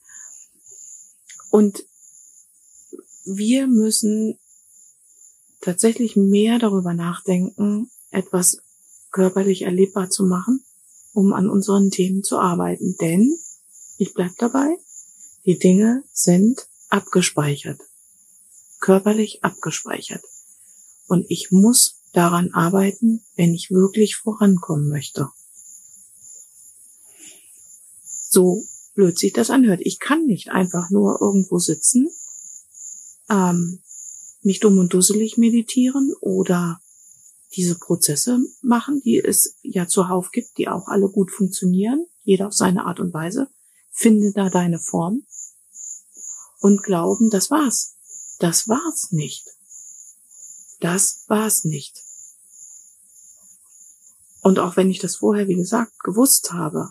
Und 1.50 1.84
wir 3.24 3.66
müssen 3.66 4.38
tatsächlich 5.60 6.16
mehr 6.16 6.58
darüber 6.58 6.94
nachdenken, 6.94 7.90
etwas 8.10 8.62
körperlich 9.16 9.62
erlebbar 9.62 10.10
zu 10.10 10.24
machen, 10.24 10.62
um 11.14 11.32
an 11.32 11.48
unseren 11.48 11.90
Themen 11.90 12.22
zu 12.22 12.38
arbeiten. 12.38 12.96
Denn, 13.00 13.34
ich 13.96 14.12
bleib 14.12 14.36
dabei, 14.36 14.76
die 15.46 15.58
Dinge 15.58 16.04
sind 16.12 16.68
abgespeichert, 16.90 17.80
körperlich 18.78 19.42
abgespeichert. 19.42 20.22
Und 21.06 21.24
ich 21.30 21.50
muss 21.50 22.02
daran 22.12 22.52
arbeiten, 22.52 23.24
wenn 23.36 23.54
ich 23.54 23.70
wirklich 23.70 24.16
vorankommen 24.16 24.90
möchte. 24.90 25.30
So 28.02 28.64
blöd 28.94 29.18
sich 29.18 29.32
das 29.32 29.48
anhört. 29.48 29.80
Ich 29.82 29.98
kann 29.98 30.26
nicht 30.26 30.50
einfach 30.50 30.90
nur 30.90 31.22
irgendwo 31.22 31.58
sitzen, 31.58 32.10
ähm, 33.30 33.80
mich 34.42 34.60
dumm 34.60 34.76
und 34.76 34.92
dusselig 34.92 35.38
meditieren 35.38 36.12
oder 36.20 36.82
diese 37.54 37.78
Prozesse 37.78 38.38
machen, 38.62 39.00
die 39.04 39.18
es 39.18 39.56
ja 39.62 39.86
zuhauf 39.86 40.30
gibt, 40.30 40.58
die 40.58 40.68
auch 40.68 40.88
alle 40.88 41.08
gut 41.08 41.30
funktionieren, 41.30 42.06
jeder 42.24 42.48
auf 42.48 42.54
seine 42.54 42.84
Art 42.84 43.00
und 43.00 43.14
Weise. 43.14 43.48
Finde 43.90 44.32
da 44.34 44.50
deine 44.50 44.78
Form 44.78 45.26
und 46.60 46.82
glauben, 46.82 47.30
das 47.30 47.50
war's. 47.50 47.96
Das 48.38 48.68
war's 48.68 49.12
nicht. 49.12 49.46
Das 50.80 51.24
war's 51.28 51.64
nicht. 51.64 52.02
Und 54.42 54.58
auch 54.58 54.76
wenn 54.76 54.90
ich 54.90 54.98
das 54.98 55.16
vorher, 55.16 55.48
wie 55.48 55.56
gesagt, 55.56 55.98
gewusst 56.04 56.52
habe, 56.52 56.90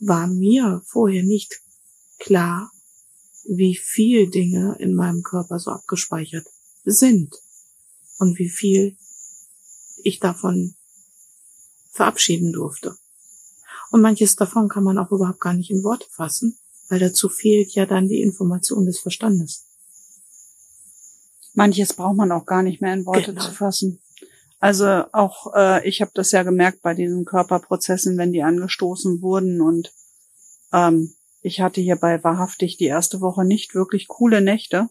war 0.00 0.26
mir 0.26 0.82
vorher 0.86 1.22
nicht 1.22 1.60
klar, 2.18 2.70
wie 3.44 3.76
viel 3.76 4.30
Dinge 4.30 4.76
in 4.78 4.94
meinem 4.94 5.22
Körper 5.22 5.58
so 5.58 5.70
abgespeichert 5.70 6.46
sind 6.84 7.34
und 8.18 8.38
wie 8.38 8.48
viel 8.48 8.96
ich 10.04 10.20
davon 10.20 10.74
verabschieden 11.90 12.52
durfte. 12.52 12.96
Und 13.90 14.00
manches 14.00 14.36
davon 14.36 14.68
kann 14.68 14.84
man 14.84 14.98
auch 14.98 15.12
überhaupt 15.12 15.40
gar 15.40 15.54
nicht 15.54 15.70
in 15.70 15.84
Worte 15.84 16.06
fassen, 16.10 16.58
weil 16.88 16.98
dazu 16.98 17.28
fehlt 17.28 17.72
ja 17.74 17.86
dann 17.86 18.08
die 18.08 18.22
Information 18.22 18.86
des 18.86 18.98
Verstandes. 18.98 19.66
Manches 21.52 21.92
braucht 21.92 22.16
man 22.16 22.32
auch 22.32 22.46
gar 22.46 22.62
nicht 22.62 22.80
mehr 22.80 22.94
in 22.94 23.06
Worte 23.06 23.32
genau. 23.32 23.44
zu 23.44 23.52
fassen. 23.52 24.00
Also 24.58 25.04
auch 25.12 25.54
äh, 25.54 25.86
ich 25.88 26.00
habe 26.00 26.10
das 26.14 26.32
ja 26.32 26.42
gemerkt 26.42 26.82
bei 26.82 26.94
diesen 26.94 27.24
Körperprozessen, 27.24 28.16
wenn 28.16 28.32
die 28.32 28.42
angestoßen 28.42 29.22
wurden 29.22 29.60
und 29.60 29.92
ähm, 30.72 31.14
ich 31.42 31.60
hatte 31.60 31.80
hierbei 31.80 32.24
wahrhaftig 32.24 32.78
die 32.78 32.86
erste 32.86 33.20
Woche 33.20 33.44
nicht 33.44 33.74
wirklich 33.74 34.08
coole 34.08 34.40
Nächte, 34.40 34.88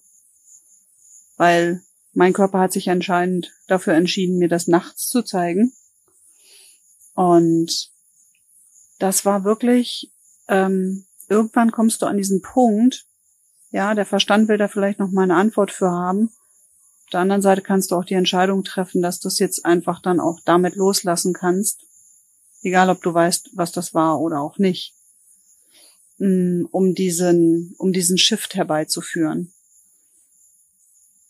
weil 1.36 1.82
mein 2.14 2.34
Körper 2.34 2.60
hat 2.60 2.74
sich 2.74 2.90
anscheinend 2.90 3.52
dafür 3.68 3.94
entschieden, 3.94 4.38
mir 4.38 4.50
das 4.50 4.68
nachts 4.68 5.08
zu 5.08 5.24
zeigen. 5.24 5.74
Und 7.16 7.92
das 9.00 9.26
war 9.26 9.44
wirklich 9.44 10.14
ähm, 10.48 11.06
irgendwann 11.30 11.72
kommst 11.72 12.02
du 12.02 12.06
an 12.06 12.18
diesen 12.18 12.42
Punkt, 12.42 13.06
ja, 13.72 13.96
der 13.96 14.06
Verstand 14.06 14.48
will 14.48 14.58
da 14.58 14.68
vielleicht 14.68 15.00
noch 15.00 15.12
mal 15.12 15.24
eine 15.24 15.36
Antwort 15.36 15.72
für 15.72 15.90
haben. 15.90 16.30
Auf 17.06 17.10
der 17.12 17.22
anderen 17.22 17.42
Seite 17.42 17.62
kannst 17.62 17.92
du 17.92 17.96
auch 17.96 18.06
die 18.06 18.14
Entscheidung 18.14 18.64
treffen, 18.64 19.02
dass 19.02 19.20
du 19.20 19.28
es 19.28 19.40
jetzt 19.40 19.66
einfach 19.66 20.02
dann 20.02 20.20
auch 20.20 20.40
damit 20.46 20.76
loslassen 20.76 21.34
kannst. 21.34 21.86
Egal, 22.62 22.90
ob 22.90 23.02
du 23.02 23.14
weißt, 23.14 23.52
was 23.56 23.72
das 23.72 23.94
war 23.94 24.22
oder 24.22 24.40
auch 24.42 24.58
nicht. 24.58 24.94
Mm, 26.18 26.66
um 26.72 26.94
diesen, 26.94 27.76
um 27.78 27.92
diesen 27.94 28.18
Shift 28.18 28.56
herbeizuführen. 28.56 29.53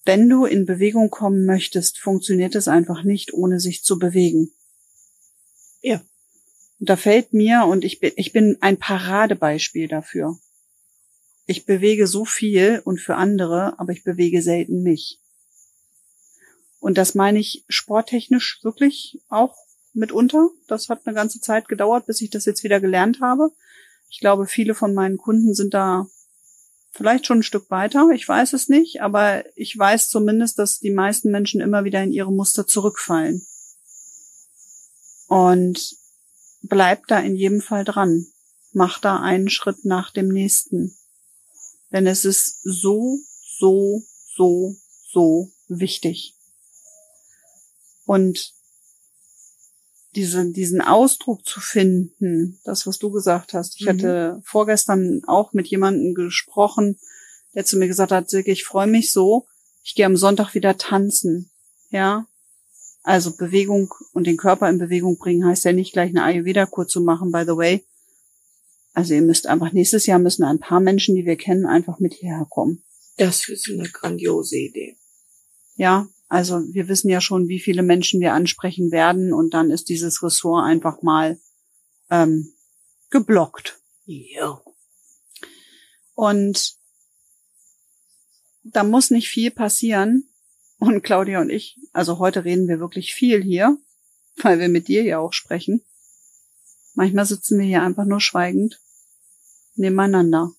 Wenn 0.05 0.27
du 0.27 0.45
in 0.45 0.65
Bewegung 0.65 1.09
kommen 1.09 1.45
möchtest, 1.45 1.97
funktioniert 1.97 2.55
es 2.55 2.67
einfach 2.67 3.03
nicht, 3.03 3.33
ohne 3.33 3.59
sich 3.59 3.83
zu 3.83 3.99
bewegen. 3.99 4.51
Ja. 5.81 6.03
Und 6.79 6.89
da 6.89 6.97
fällt 6.97 7.33
mir, 7.33 7.65
und 7.65 7.85
ich 7.85 7.99
bin, 7.99 8.11
ich 8.17 8.33
bin 8.33 8.57
ein 8.59 8.77
Paradebeispiel 8.77 9.87
dafür. 9.87 10.37
Ich 11.45 11.65
bewege 11.65 12.07
so 12.07 12.25
viel 12.25 12.81
und 12.83 12.99
für 12.99 13.15
andere, 13.15 13.79
aber 13.79 13.93
ich 13.93 14.03
bewege 14.03 14.41
selten 14.41 14.81
mich. 14.81 15.19
Und 16.79 16.97
das 16.97 17.15
meine 17.15 17.39
ich 17.39 17.63
sporttechnisch 17.69 18.59
wirklich 18.63 19.21
auch 19.29 19.55
mitunter. 19.93 20.49
Das 20.67 20.89
hat 20.89 21.05
eine 21.05 21.15
ganze 21.15 21.39
Zeit 21.39 21.69
gedauert, 21.69 22.07
bis 22.07 22.19
ich 22.21 22.29
das 22.29 22.45
jetzt 22.45 22.63
wieder 22.63 22.81
gelernt 22.81 23.21
habe. 23.21 23.51
Ich 24.09 24.19
glaube, 24.19 24.47
viele 24.47 24.75
von 24.75 24.93
meinen 24.93 25.17
Kunden 25.17 25.53
sind 25.53 25.73
da 25.73 26.07
vielleicht 26.93 27.25
schon 27.25 27.39
ein 27.39 27.43
Stück 27.43 27.69
weiter. 27.69 28.09
Ich 28.13 28.27
weiß 28.27 28.53
es 28.53 28.69
nicht, 28.69 29.01
aber 29.01 29.43
ich 29.57 29.77
weiß 29.77 30.09
zumindest, 30.09 30.59
dass 30.59 30.79
die 30.79 30.91
meisten 30.91 31.31
Menschen 31.31 31.59
immer 31.59 31.83
wieder 31.83 32.01
in 32.03 32.11
ihre 32.11 32.31
Muster 32.31 32.67
zurückfallen. 32.67 33.45
Und 35.27 35.95
bleib 36.61 37.07
da 37.07 37.19
in 37.19 37.35
jedem 37.35 37.61
Fall 37.61 37.83
dran. 37.83 38.27
Mach 38.71 38.99
da 38.99 39.19
einen 39.19 39.49
Schritt 39.49 39.85
nach 39.85 40.11
dem 40.11 40.29
nächsten. 40.29 40.95
Denn 41.91 42.07
es 42.07 42.25
ist 42.25 42.59
so, 42.63 43.19
so, 43.57 44.03
so, 44.35 44.75
so 45.11 45.51
wichtig. 45.67 46.35
Und 48.05 48.53
diese, 50.15 50.51
diesen 50.51 50.81
Ausdruck 50.81 51.45
zu 51.45 51.59
finden, 51.59 52.59
das, 52.63 52.85
was 52.85 52.99
du 52.99 53.11
gesagt 53.11 53.53
hast. 53.53 53.79
Ich 53.79 53.85
mhm. 53.85 53.89
hatte 53.89 54.41
vorgestern 54.43 55.21
auch 55.27 55.53
mit 55.53 55.67
jemandem 55.67 56.13
gesprochen, 56.13 56.99
der 57.53 57.65
zu 57.65 57.77
mir 57.77 57.87
gesagt 57.87 58.11
hat, 58.11 58.29
Silke, 58.29 58.51
ich 58.51 58.63
freue 58.63 58.87
mich 58.87 59.11
so, 59.11 59.45
ich 59.83 59.95
gehe 59.95 60.05
am 60.05 60.17
Sonntag 60.17 60.53
wieder 60.53 60.77
tanzen. 60.77 61.51
Ja, 61.89 62.27
also 63.03 63.35
Bewegung 63.35 63.93
und 64.13 64.27
den 64.27 64.37
Körper 64.37 64.69
in 64.69 64.79
Bewegung 64.79 65.17
bringen 65.17 65.45
heißt 65.45 65.65
ja 65.65 65.73
nicht 65.73 65.93
gleich 65.93 66.09
eine 66.09 66.23
Ayurveda-Kur 66.23 66.87
zu 66.87 67.01
machen, 67.01 67.31
by 67.31 67.43
the 67.45 67.57
way. 67.57 67.85
Also 68.93 69.13
ihr 69.13 69.21
müsst 69.21 69.47
einfach 69.47 69.73
nächstes 69.73 70.05
Jahr 70.05 70.19
müssen 70.19 70.43
ein 70.43 70.59
paar 70.59 70.79
Menschen, 70.79 71.15
die 71.15 71.25
wir 71.25 71.35
kennen, 71.35 71.65
einfach 71.65 71.99
mit 71.99 72.13
hierher 72.13 72.47
kommen. 72.49 72.83
Das 73.17 73.47
ist 73.49 73.69
eine 73.69 73.89
grandiose 73.89 74.57
Idee. 74.57 74.97
Ja, 75.75 76.07
also 76.33 76.63
wir 76.73 76.87
wissen 76.87 77.09
ja 77.09 77.21
schon, 77.21 77.47
wie 77.47 77.59
viele 77.59 77.83
Menschen 77.83 78.19
wir 78.19 78.33
ansprechen 78.33 78.91
werden 78.91 79.33
und 79.33 79.53
dann 79.53 79.69
ist 79.69 79.87
dieses 79.87 80.23
Ressort 80.23 80.65
einfach 80.65 81.03
mal 81.03 81.39
ähm, 82.09 82.51
geblockt. 83.11 83.79
Ja. 84.05 84.59
Und 86.15 86.73
da 88.63 88.83
muss 88.83 89.11
nicht 89.11 89.29
viel 89.29 89.51
passieren. 89.51 90.27
Und 90.79 91.03
Claudia 91.03 91.39
und 91.39 91.51
ich, 91.51 91.77
also 91.91 92.17
heute 92.17 92.43
reden 92.43 92.67
wir 92.67 92.79
wirklich 92.79 93.13
viel 93.13 93.43
hier, 93.43 93.77
weil 94.41 94.57
wir 94.57 94.69
mit 94.69 94.87
dir 94.87 95.03
ja 95.03 95.19
auch 95.19 95.33
sprechen. 95.33 95.85
Manchmal 96.95 97.27
sitzen 97.27 97.59
wir 97.59 97.67
hier 97.67 97.83
einfach 97.83 98.05
nur 98.05 98.21
schweigend 98.21 98.81
nebeneinander. 99.75 100.51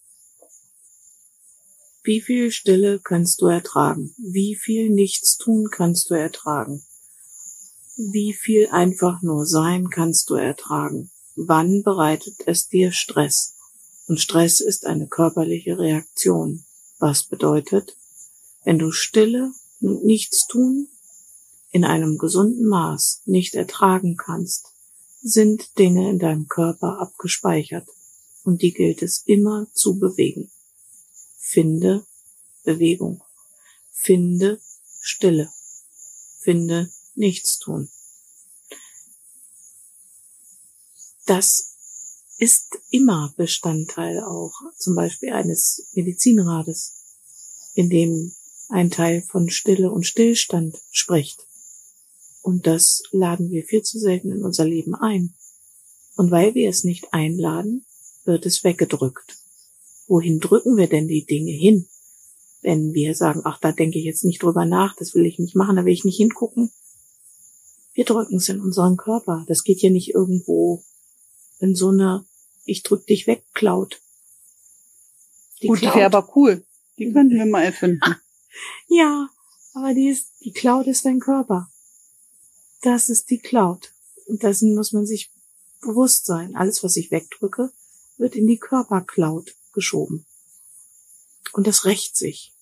Wie 2.06 2.20
viel 2.20 2.50
Stille 2.50 3.00
kannst 3.02 3.40
du 3.40 3.46
ertragen? 3.46 4.14
Wie 4.18 4.56
viel 4.56 4.90
Nichtstun 4.90 5.70
kannst 5.70 6.10
du 6.10 6.14
ertragen? 6.14 6.84
Wie 7.96 8.34
viel 8.34 8.68
einfach 8.68 9.22
nur 9.22 9.46
sein 9.46 9.88
kannst 9.88 10.28
du 10.28 10.34
ertragen? 10.34 11.10
Wann 11.34 11.82
bereitet 11.82 12.34
es 12.44 12.68
dir 12.68 12.92
Stress? 12.92 13.54
Und 14.06 14.20
Stress 14.20 14.60
ist 14.60 14.84
eine 14.84 15.08
körperliche 15.08 15.78
Reaktion. 15.78 16.66
Was 16.98 17.24
bedeutet, 17.24 17.96
wenn 18.64 18.78
du 18.78 18.92
Stille 18.92 19.50
und 19.80 20.04
Nichtstun 20.04 20.88
in 21.70 21.86
einem 21.86 22.18
gesunden 22.18 22.66
Maß 22.66 23.22
nicht 23.24 23.54
ertragen 23.54 24.18
kannst, 24.18 24.66
sind 25.22 25.78
Dinge 25.78 26.10
in 26.10 26.18
deinem 26.18 26.48
Körper 26.48 26.98
abgespeichert 26.98 27.88
und 28.42 28.60
die 28.60 28.74
gilt 28.74 29.00
es 29.00 29.22
immer 29.24 29.68
zu 29.72 29.98
bewegen. 29.98 30.50
Finde 31.54 32.04
Bewegung. 32.64 33.22
Finde 33.92 34.60
Stille. 35.00 35.52
Finde 36.40 36.90
Nichtstun. 37.14 37.88
Das 41.26 41.76
ist 42.38 42.76
immer 42.90 43.32
Bestandteil 43.36 44.24
auch 44.24 44.52
zum 44.76 44.96
Beispiel 44.96 45.32
eines 45.32 45.86
Medizinrades, 45.92 46.96
in 47.74 47.88
dem 47.88 48.34
ein 48.68 48.90
Teil 48.90 49.22
von 49.22 49.48
Stille 49.48 49.92
und 49.92 50.06
Stillstand 50.06 50.76
spricht. 50.90 51.46
Und 52.42 52.66
das 52.66 53.04
laden 53.12 53.52
wir 53.52 53.62
viel 53.62 53.82
zu 53.82 54.00
selten 54.00 54.32
in 54.32 54.42
unser 54.42 54.64
Leben 54.64 54.96
ein. 54.96 55.36
Und 56.16 56.32
weil 56.32 56.56
wir 56.56 56.68
es 56.68 56.82
nicht 56.82 57.12
einladen, 57.12 57.86
wird 58.24 58.44
es 58.44 58.64
weggedrückt. 58.64 59.43
Wohin 60.06 60.40
drücken 60.40 60.76
wir 60.76 60.88
denn 60.88 61.08
die 61.08 61.24
Dinge 61.24 61.52
hin? 61.52 61.88
Wenn 62.60 62.92
wir 62.94 63.14
sagen, 63.14 63.42
ach, 63.44 63.58
da 63.60 63.72
denke 63.72 63.98
ich 63.98 64.04
jetzt 64.04 64.24
nicht 64.24 64.42
drüber 64.42 64.64
nach, 64.64 64.96
das 64.96 65.14
will 65.14 65.26
ich 65.26 65.38
nicht 65.38 65.54
machen, 65.54 65.76
da 65.76 65.84
will 65.84 65.92
ich 65.92 66.04
nicht 66.04 66.16
hingucken. 66.16 66.70
Wir 67.92 68.04
drücken 68.04 68.36
es 68.36 68.48
in 68.48 68.60
unseren 68.60 68.96
Körper. 68.96 69.44
Das 69.46 69.64
geht 69.64 69.80
ja 69.82 69.90
nicht 69.90 70.14
irgendwo 70.14 70.82
in 71.58 71.74
so 71.74 71.88
eine 71.90 72.24
Ich 72.64 72.82
drück 72.82 73.06
dich 73.06 73.26
weg 73.26 73.44
Cloud. 73.54 74.00
Die 75.62 75.68
Gut, 75.68 75.78
Cloud. 75.78 75.94
die 75.94 75.98
wäre 75.98 76.06
aber 76.06 76.36
cool. 76.36 76.64
Die 76.98 77.12
könnten 77.12 77.36
wir 77.36 77.46
mal 77.46 77.64
erfinden. 77.64 78.00
Ja, 78.86 79.28
aber 79.72 79.94
die 79.94 80.08
ist, 80.08 80.28
die 80.44 80.52
Cloud 80.52 80.86
ist 80.86 81.04
dein 81.04 81.18
Körper. 81.18 81.72
Das 82.82 83.08
ist 83.08 83.28
die 83.30 83.40
Cloud. 83.40 83.92
Und 84.26 84.44
dessen 84.44 84.76
muss 84.76 84.92
man 84.92 85.06
sich 85.06 85.32
bewusst 85.80 86.24
sein. 86.24 86.54
Alles, 86.54 86.84
was 86.84 86.96
ich 86.96 87.10
wegdrücke, 87.10 87.72
wird 88.16 88.36
in 88.36 88.46
die 88.46 88.58
Körpercloud 88.58 89.56
geschoben. 89.74 90.26
Und 91.52 91.66
das 91.66 91.84
rächt 91.84 92.16
sich. 92.16 92.52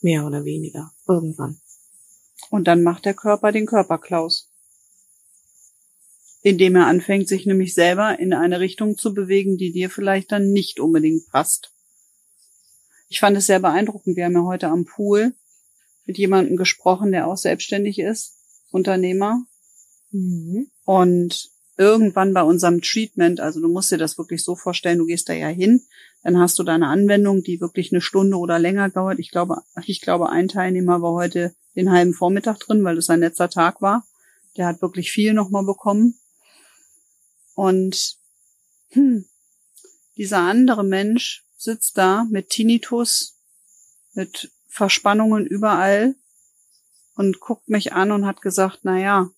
Mehr 0.00 0.26
oder 0.26 0.44
weniger. 0.44 0.92
Irgendwann. 1.06 1.60
Und 2.50 2.68
dann 2.68 2.82
macht 2.82 3.04
der 3.04 3.14
Körper 3.14 3.52
den 3.52 3.66
Körperklaus. 3.66 4.50
Indem 6.42 6.76
er 6.76 6.86
anfängt, 6.86 7.28
sich 7.28 7.44
nämlich 7.44 7.74
selber 7.74 8.18
in 8.18 8.32
eine 8.32 8.60
Richtung 8.60 8.96
zu 8.96 9.12
bewegen, 9.12 9.58
die 9.58 9.72
dir 9.72 9.90
vielleicht 9.90 10.32
dann 10.32 10.52
nicht 10.52 10.80
unbedingt 10.80 11.28
passt. 11.30 11.72
Ich 13.08 13.20
fand 13.20 13.36
es 13.36 13.46
sehr 13.46 13.60
beeindruckend. 13.60 14.16
Wir 14.16 14.24
haben 14.24 14.34
ja 14.34 14.44
heute 14.44 14.68
am 14.68 14.84
Pool 14.84 15.34
mit 16.06 16.16
jemandem 16.16 16.56
gesprochen, 16.56 17.12
der 17.12 17.26
auch 17.26 17.36
selbstständig 17.36 17.98
ist, 17.98 18.38
Unternehmer, 18.70 19.44
Mhm. 20.10 20.70
Und 20.84 21.50
irgendwann 21.80 22.34
bei 22.34 22.42
unserem 22.42 22.82
Treatment, 22.82 23.40
also 23.40 23.58
du 23.58 23.68
musst 23.68 23.90
dir 23.90 23.96
das 23.96 24.18
wirklich 24.18 24.44
so 24.44 24.54
vorstellen, 24.54 24.98
du 24.98 25.06
gehst 25.06 25.30
da 25.30 25.32
ja 25.32 25.48
hin, 25.48 25.82
dann 26.22 26.38
hast 26.38 26.58
du 26.58 26.62
deine 26.62 26.88
Anwendung, 26.88 27.42
die 27.42 27.62
wirklich 27.62 27.90
eine 27.90 28.02
Stunde 28.02 28.36
oder 28.36 28.58
länger 28.58 28.90
dauert. 28.90 29.18
Ich 29.18 29.30
glaube, 29.30 29.62
ich 29.86 30.02
glaube, 30.02 30.28
ein 30.28 30.48
Teilnehmer 30.48 31.00
war 31.00 31.12
heute 31.12 31.54
den 31.76 31.90
halben 31.90 32.12
Vormittag 32.12 32.58
drin, 32.58 32.84
weil 32.84 32.98
es 32.98 33.06
sein 33.06 33.20
letzter 33.20 33.48
Tag 33.48 33.80
war. 33.80 34.04
Der 34.58 34.66
hat 34.66 34.82
wirklich 34.82 35.10
viel 35.10 35.32
nochmal 35.32 35.64
bekommen. 35.64 36.18
Und 37.54 38.18
hm, 38.90 39.24
dieser 40.18 40.40
andere 40.40 40.84
Mensch 40.84 41.46
sitzt 41.56 41.96
da 41.96 42.26
mit 42.30 42.50
Tinnitus, 42.50 43.38
mit 44.12 44.52
Verspannungen 44.68 45.46
überall 45.46 46.14
und 47.14 47.40
guckt 47.40 47.70
mich 47.70 47.94
an 47.94 48.12
und 48.12 48.26
hat 48.26 48.42
gesagt, 48.42 48.80
na 48.82 48.98
ja, 48.98 49.30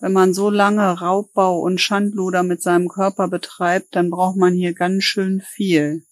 wenn 0.00 0.12
man 0.12 0.32
so 0.32 0.48
lange 0.50 1.00
Raubbau 1.00 1.60
und 1.60 1.80
Schandluder 1.80 2.42
mit 2.42 2.62
seinem 2.62 2.88
Körper 2.88 3.28
betreibt, 3.28 3.96
dann 3.96 4.10
braucht 4.10 4.36
man 4.36 4.54
hier 4.54 4.72
ganz 4.72 5.04
schön 5.04 5.40
viel. 5.40 6.04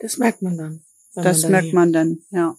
Das 0.00 0.18
merkt 0.18 0.42
man 0.42 0.58
dann. 0.58 0.84
Das 1.14 1.42
man 1.42 1.52
merkt 1.52 1.72
man 1.72 1.92
dann, 1.92 2.18
ja. 2.30 2.56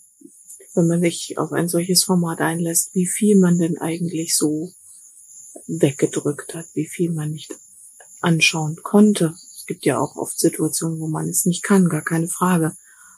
Wenn 0.74 0.88
man 0.88 1.02
sich 1.02 1.38
auf 1.38 1.52
ein 1.52 1.70
solches 1.70 2.04
Format 2.04 2.40
einlässt, 2.40 2.94
wie 2.94 3.08
viel 3.08 3.38
man 3.38 3.58
denn 3.58 3.78
eigentlich 3.78 4.38
so 4.38 4.72
weggedrückt 5.68 6.54
hat, 6.54 6.68
wie 6.74 6.88
viel 6.88 7.12
man 7.12 7.32
nicht 7.32 7.54
anschauen 8.22 8.78
konnte. 8.84 9.36
Es 9.56 9.66
gibt 9.66 9.86
ja 9.86 10.00
auch 10.00 10.16
oft 10.16 10.40
Situationen, 10.40 11.00
wo 11.00 11.08
man 11.08 11.28
es 11.28 11.46
nicht 11.46 11.64
kann, 11.64 11.90
gar 11.90 12.04
keine 12.04 12.28
Frage. 12.28 12.76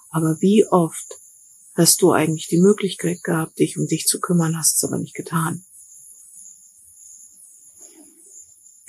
Aber 0.09 0.41
wie 0.41 0.65
oft 0.65 1.19
hast 1.75 2.01
du 2.01 2.11
eigentlich 2.11 2.47
die 2.47 2.59
Möglichkeit 2.59 3.23
gehabt, 3.23 3.59
dich 3.59 3.77
um 3.77 3.87
dich 3.87 4.05
zu 4.05 4.19
kümmern, 4.19 4.57
hast 4.57 4.77
es 4.77 4.83
aber 4.83 4.97
nicht 4.97 5.13
getan? 5.13 5.63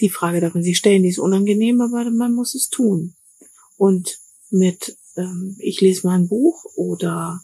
Die 0.00 0.08
Frage 0.08 0.40
darf 0.40 0.54
man 0.54 0.62
sich 0.62 0.78
stellen, 0.78 1.02
die 1.02 1.10
ist 1.10 1.18
unangenehm, 1.18 1.80
aber 1.80 2.10
man 2.10 2.32
muss 2.32 2.54
es 2.54 2.68
tun. 2.68 3.14
Und 3.76 4.18
mit, 4.50 4.96
ähm, 5.16 5.56
ich 5.58 5.80
lese 5.80 6.06
mal 6.06 6.14
ein 6.14 6.28
Buch 6.28 6.64
oder 6.74 7.42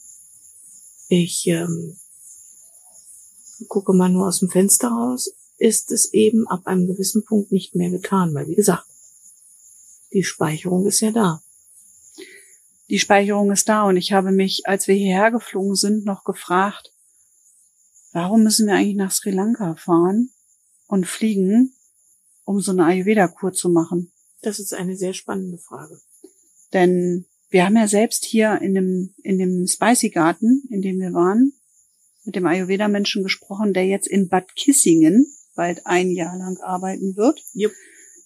ich 1.08 1.46
ähm, 1.46 1.96
gucke 3.68 3.92
mal 3.92 4.08
nur 4.08 4.26
aus 4.26 4.40
dem 4.40 4.50
Fenster 4.50 4.88
raus, 4.88 5.32
ist 5.58 5.92
es 5.92 6.12
eben 6.12 6.46
ab 6.48 6.66
einem 6.66 6.86
gewissen 6.86 7.24
Punkt 7.24 7.52
nicht 7.52 7.74
mehr 7.74 7.90
getan, 7.90 8.34
weil 8.34 8.48
wie 8.48 8.54
gesagt, 8.54 8.86
die 10.12 10.24
Speicherung 10.24 10.86
ist 10.86 11.00
ja 11.00 11.10
da. 11.10 11.42
Die 12.88 12.98
Speicherung 12.98 13.50
ist 13.50 13.68
da 13.68 13.84
und 13.84 13.96
ich 13.96 14.12
habe 14.12 14.30
mich, 14.30 14.62
als 14.66 14.86
wir 14.86 14.94
hierher 14.94 15.30
geflogen 15.30 15.74
sind, 15.74 16.04
noch 16.04 16.24
gefragt, 16.24 16.92
warum 18.12 18.42
müssen 18.42 18.66
wir 18.66 18.74
eigentlich 18.74 18.96
nach 18.96 19.10
Sri 19.10 19.30
Lanka 19.30 19.74
fahren 19.74 20.30
und 20.86 21.06
fliegen, 21.06 21.72
um 22.46 22.60
so 22.60 22.72
eine 22.72 22.84
Ayurveda-Kur 22.84 23.52
zu 23.52 23.68
machen? 23.68 24.10
Das 24.40 24.58
ist 24.58 24.72
eine 24.72 24.96
sehr 24.96 25.12
spannende 25.12 25.58
Frage. 25.58 26.00
Denn 26.72 27.26
wir 27.50 27.66
haben 27.66 27.76
ja 27.76 27.88
selbst 27.88 28.24
hier 28.24 28.60
in 28.62 28.74
dem, 28.74 29.14
in 29.22 29.38
dem 29.38 29.66
Spicy 29.66 30.10
Garten, 30.10 30.62
in 30.70 30.80
dem 30.80 30.98
wir 30.98 31.12
waren, 31.12 31.52
mit 32.24 32.36
dem 32.36 32.46
Ayurveda-Menschen 32.46 33.22
gesprochen, 33.22 33.72
der 33.72 33.86
jetzt 33.86 34.06
in 34.06 34.28
Bad 34.28 34.54
Kissingen 34.56 35.26
bald 35.54 35.86
ein 35.86 36.10
Jahr 36.10 36.36
lang 36.36 36.58
arbeiten 36.58 37.16
wird. 37.16 37.42
Yep. 37.54 37.72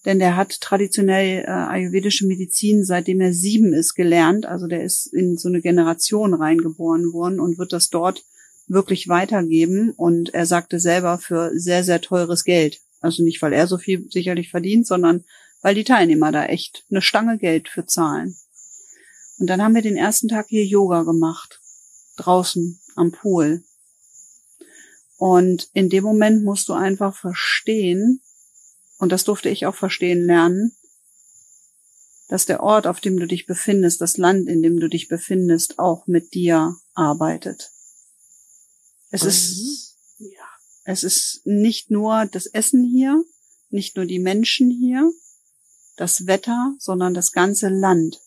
Denn 0.04 0.18
der 0.18 0.36
hat 0.36 0.60
traditionell 0.60 1.44
äh, 1.44 1.50
ayurvedische 1.50 2.26
Medizin, 2.26 2.84
seitdem 2.84 3.20
er 3.20 3.34
sieben 3.34 3.74
ist, 3.74 3.94
gelernt. 3.94 4.46
Also 4.46 4.66
der 4.66 4.82
ist 4.82 5.06
in 5.12 5.36
so 5.36 5.48
eine 5.48 5.60
Generation 5.60 6.32
reingeboren 6.32 7.12
worden 7.12 7.38
und 7.40 7.58
wird 7.58 7.72
das 7.72 7.90
dort 7.90 8.24
wirklich 8.66 9.08
weitergeben. 9.08 9.90
Und 9.90 10.32
er 10.32 10.46
sagte 10.46 10.80
selber 10.80 11.18
für 11.18 11.50
sehr, 11.54 11.84
sehr 11.84 12.00
teures 12.00 12.44
Geld. 12.44 12.80
Also 13.00 13.22
nicht, 13.22 13.40
weil 13.42 13.52
er 13.52 13.66
so 13.66 13.78
viel 13.78 14.06
sicherlich 14.10 14.50
verdient, 14.50 14.86
sondern 14.86 15.24
weil 15.62 15.74
die 15.74 15.84
Teilnehmer 15.84 16.32
da 16.32 16.46
echt 16.46 16.84
eine 16.90 17.02
Stange 17.02 17.38
Geld 17.38 17.68
für 17.68 17.86
zahlen. 17.86 18.36
Und 19.38 19.46
dann 19.46 19.62
haben 19.62 19.74
wir 19.74 19.82
den 19.82 19.96
ersten 19.96 20.28
Tag 20.28 20.46
hier 20.48 20.64
Yoga 20.64 21.02
gemacht. 21.02 21.60
Draußen 22.16 22.78
am 22.96 23.12
Pool. 23.12 23.64
Und 25.16 25.68
in 25.72 25.88
dem 25.88 26.04
Moment 26.04 26.44
musst 26.44 26.68
du 26.68 26.74
einfach 26.74 27.16
verstehen, 27.16 28.20
und 28.98 29.12
das 29.12 29.24
durfte 29.24 29.48
ich 29.48 29.66
auch 29.66 29.74
verstehen 29.74 30.26
lernen, 30.26 30.72
dass 32.28 32.46
der 32.46 32.62
Ort, 32.62 32.86
auf 32.86 33.00
dem 33.00 33.18
du 33.18 33.26
dich 33.26 33.46
befindest, 33.46 34.00
das 34.00 34.16
Land, 34.16 34.48
in 34.48 34.62
dem 34.62 34.78
du 34.78 34.88
dich 34.88 35.08
befindest, 35.08 35.78
auch 35.78 36.06
mit 36.06 36.32
dir 36.32 36.76
arbeitet. 36.94 37.70
Es 39.10 39.22
mhm. 39.22 39.28
ist 39.28 39.89
es 40.90 41.04
ist 41.04 41.42
nicht 41.44 41.90
nur 41.90 42.26
das 42.26 42.46
Essen 42.46 42.84
hier, 42.84 43.24
nicht 43.70 43.96
nur 43.96 44.06
die 44.06 44.18
Menschen 44.18 44.70
hier, 44.70 45.10
das 45.96 46.26
Wetter, 46.26 46.74
sondern 46.78 47.14
das 47.14 47.32
ganze 47.32 47.68
Land 47.68 48.20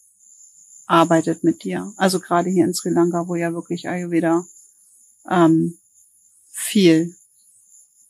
arbeitet 0.86 1.44
mit 1.44 1.64
dir. 1.64 1.94
Also 1.98 2.20
gerade 2.20 2.50
hier 2.50 2.66
in 2.66 2.74
Sri 2.74 2.90
Lanka, 2.90 3.28
wo 3.28 3.36
ja 3.36 3.54
wirklich 3.54 3.88
Ayurveda 3.88 4.46
ähm, 5.30 5.78
viel 6.52 7.16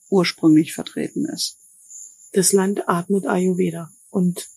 ursprünglich 0.10 0.74
vertreten 0.74 1.26
ist. 1.26 1.58
Das 2.34 2.52
Land 2.52 2.90
atmet 2.90 3.26
Ayurveda 3.26 3.92
und 4.10 4.48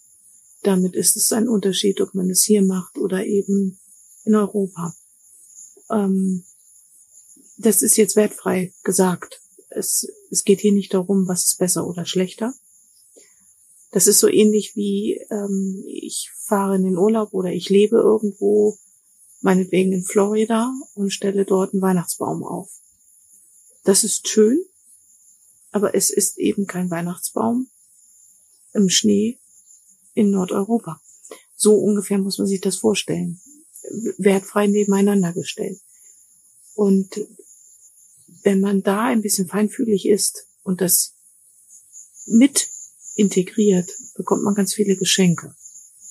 damit 0.63 0.97
ist 0.97 1.17
es 1.17 1.33
ein 1.33 1.49
Unterschied, 1.49 2.01
ob 2.01 2.15
man 2.15 2.29
es 2.31 2.43
hier 2.43 2.63
macht 2.63 2.99
oder 2.99 3.25
eben 3.25 3.79
in 4.25 4.35
Europa. 4.35 4.95
ähm, 5.91 6.45
das 7.59 7.81
ist 7.81 7.97
jetzt 7.97 8.17
wertfrei 8.17 8.75
gesagt. 8.83 9.41
Es, 9.77 10.09
es 10.31 10.45
geht 10.45 10.61
hier 10.61 10.73
nicht 10.73 10.95
darum, 10.95 11.29
was 11.29 11.47
ist 11.47 11.59
besser 11.59 11.87
oder 11.87 12.07
schlechter. 12.07 12.55
Das 13.93 14.07
ist 14.07 14.19
so 14.19 14.29
ähnlich 14.29 14.77
wie 14.77 15.15
ähm, 15.31 15.85
ich 15.87 16.31
fahre 16.37 16.77
in 16.77 16.85
den 16.85 16.99
Urlaub 16.99 17.33
oder 17.33 17.51
ich 17.51 17.69
lebe 17.69 17.97
irgendwo, 17.97 18.79
meinetwegen 19.41 19.93
in 19.93 20.05
Florida 20.05 20.73
und 20.95 21.13
stelle 21.13 21.45
dort 21.45 21.73
einen 21.73 21.83
Weihnachtsbaum 21.83 22.43
auf. 22.45 22.71
Das 23.85 24.03
ist 24.03 24.29
schön, 24.29 24.65
aber 25.71 25.95
es 25.95 26.11
ist 26.11 26.39
eben 26.39 26.67
kein 26.67 26.91
Weihnachtsbaum 26.91 27.69
im 28.73 28.89
Schnee 28.89 29.39
in 30.15 30.31
Nordeuropa. 30.31 31.01
So 31.55 31.77
ungefähr 31.77 32.19
muss 32.19 32.39
man 32.39 32.47
sich 32.47 32.61
das 32.61 32.77
vorstellen. 32.77 33.41
Wertfrei 34.19 34.67
nebeneinander 34.67 35.33
gestellt. 35.33 35.81
Und 36.75 37.21
wenn 38.47 38.61
man 38.61 38.85
da 38.85 39.07
ein 39.07 39.23
bisschen 39.23 39.49
feinfühlig 39.49 40.07
ist 40.07 40.47
und 40.63 40.81
das 40.81 41.15
mit 42.27 42.71
integriert, 43.17 43.91
bekommt 44.15 44.45
man 44.45 44.55
ganz 44.55 44.73
viele 44.73 44.97
Geschenke, 44.97 45.57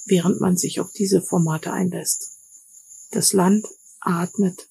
während 0.04 0.42
man 0.42 0.58
sich 0.58 0.82
auf 0.82 0.92
diese 0.92 1.22
Formate 1.22 1.72
einlässt. 1.72 2.38
Das 3.12 3.32
Land 3.32 3.66
atmet 4.02 4.68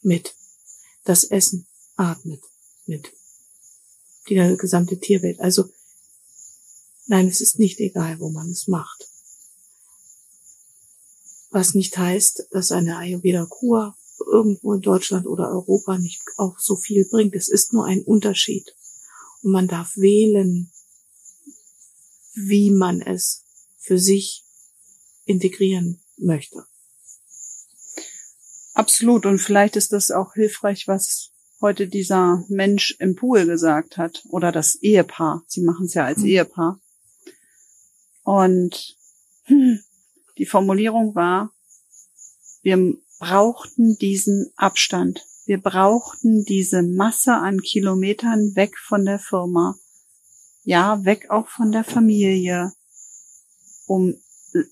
mit. 0.00 0.34
Das 1.04 1.24
Essen 1.24 1.66
atmet 1.96 2.42
mit. 2.86 3.12
Die 4.30 4.56
gesamte 4.56 4.98
Tierwelt. 4.98 5.40
Also, 5.40 5.68
nein, 7.08 7.28
es 7.28 7.42
ist 7.42 7.58
nicht 7.58 7.78
egal, 7.78 8.20
wo 8.20 8.30
man 8.30 8.48
es 8.50 8.68
macht. 8.68 9.06
Was 11.50 11.74
nicht 11.74 11.98
heißt, 11.98 12.46
dass 12.52 12.72
eine 12.72 12.96
Ayurveda-Kur 12.96 13.97
irgendwo 14.26 14.74
in 14.74 14.80
Deutschland 14.80 15.26
oder 15.26 15.48
Europa 15.48 15.98
nicht 15.98 16.22
auch 16.36 16.58
so 16.58 16.76
viel 16.76 17.04
bringt. 17.04 17.34
Es 17.34 17.48
ist 17.48 17.72
nur 17.72 17.84
ein 17.84 18.02
Unterschied. 18.02 18.74
Und 19.42 19.52
man 19.52 19.68
darf 19.68 19.96
wählen, 19.96 20.70
wie 22.34 22.70
man 22.70 23.00
es 23.00 23.44
für 23.78 23.98
sich 23.98 24.44
integrieren 25.24 26.00
möchte. 26.16 26.64
Absolut. 28.74 29.26
Und 29.26 29.38
vielleicht 29.38 29.76
ist 29.76 29.92
das 29.92 30.10
auch 30.10 30.34
hilfreich, 30.34 30.86
was 30.86 31.32
heute 31.60 31.88
dieser 31.88 32.44
Mensch 32.48 32.96
im 33.00 33.16
Pool 33.16 33.46
gesagt 33.46 33.96
hat. 33.96 34.22
Oder 34.28 34.52
das 34.52 34.76
Ehepaar. 34.76 35.42
Sie 35.46 35.62
machen 35.62 35.86
es 35.86 35.94
ja 35.94 36.04
als 36.04 36.20
mhm. 36.20 36.26
Ehepaar. 36.26 36.80
Und 38.22 38.96
die 40.38 40.46
Formulierung 40.46 41.14
war, 41.14 41.52
wir 42.62 42.94
brauchten 43.18 43.96
diesen 43.98 44.52
Abstand. 44.56 45.26
Wir 45.44 45.60
brauchten 45.60 46.44
diese 46.44 46.82
Masse 46.82 47.34
an 47.34 47.60
Kilometern 47.62 48.54
weg 48.54 48.78
von 48.78 49.04
der 49.04 49.18
Firma. 49.18 49.76
Ja, 50.64 51.04
weg 51.04 51.30
auch 51.30 51.48
von 51.48 51.72
der 51.72 51.84
Familie, 51.84 52.72
um 53.86 54.14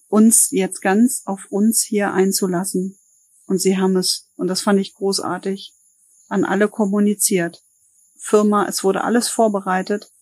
uns 0.08 0.50
jetzt 0.50 0.82
ganz 0.82 1.22
auf 1.24 1.46
uns 1.50 1.82
hier 1.82 2.12
einzulassen. 2.12 2.98
Und 3.46 3.60
sie 3.60 3.78
haben 3.78 3.96
es, 3.96 4.30
und 4.36 4.48
das 4.48 4.60
fand 4.60 4.80
ich 4.80 4.94
großartig, 4.94 5.72
an 6.28 6.44
alle 6.44 6.68
kommuniziert. 6.68 7.62
Firma, 8.18 8.66
es 8.68 8.82
wurde 8.84 9.04
alles 9.04 9.28
vorbereitet, 9.28 10.12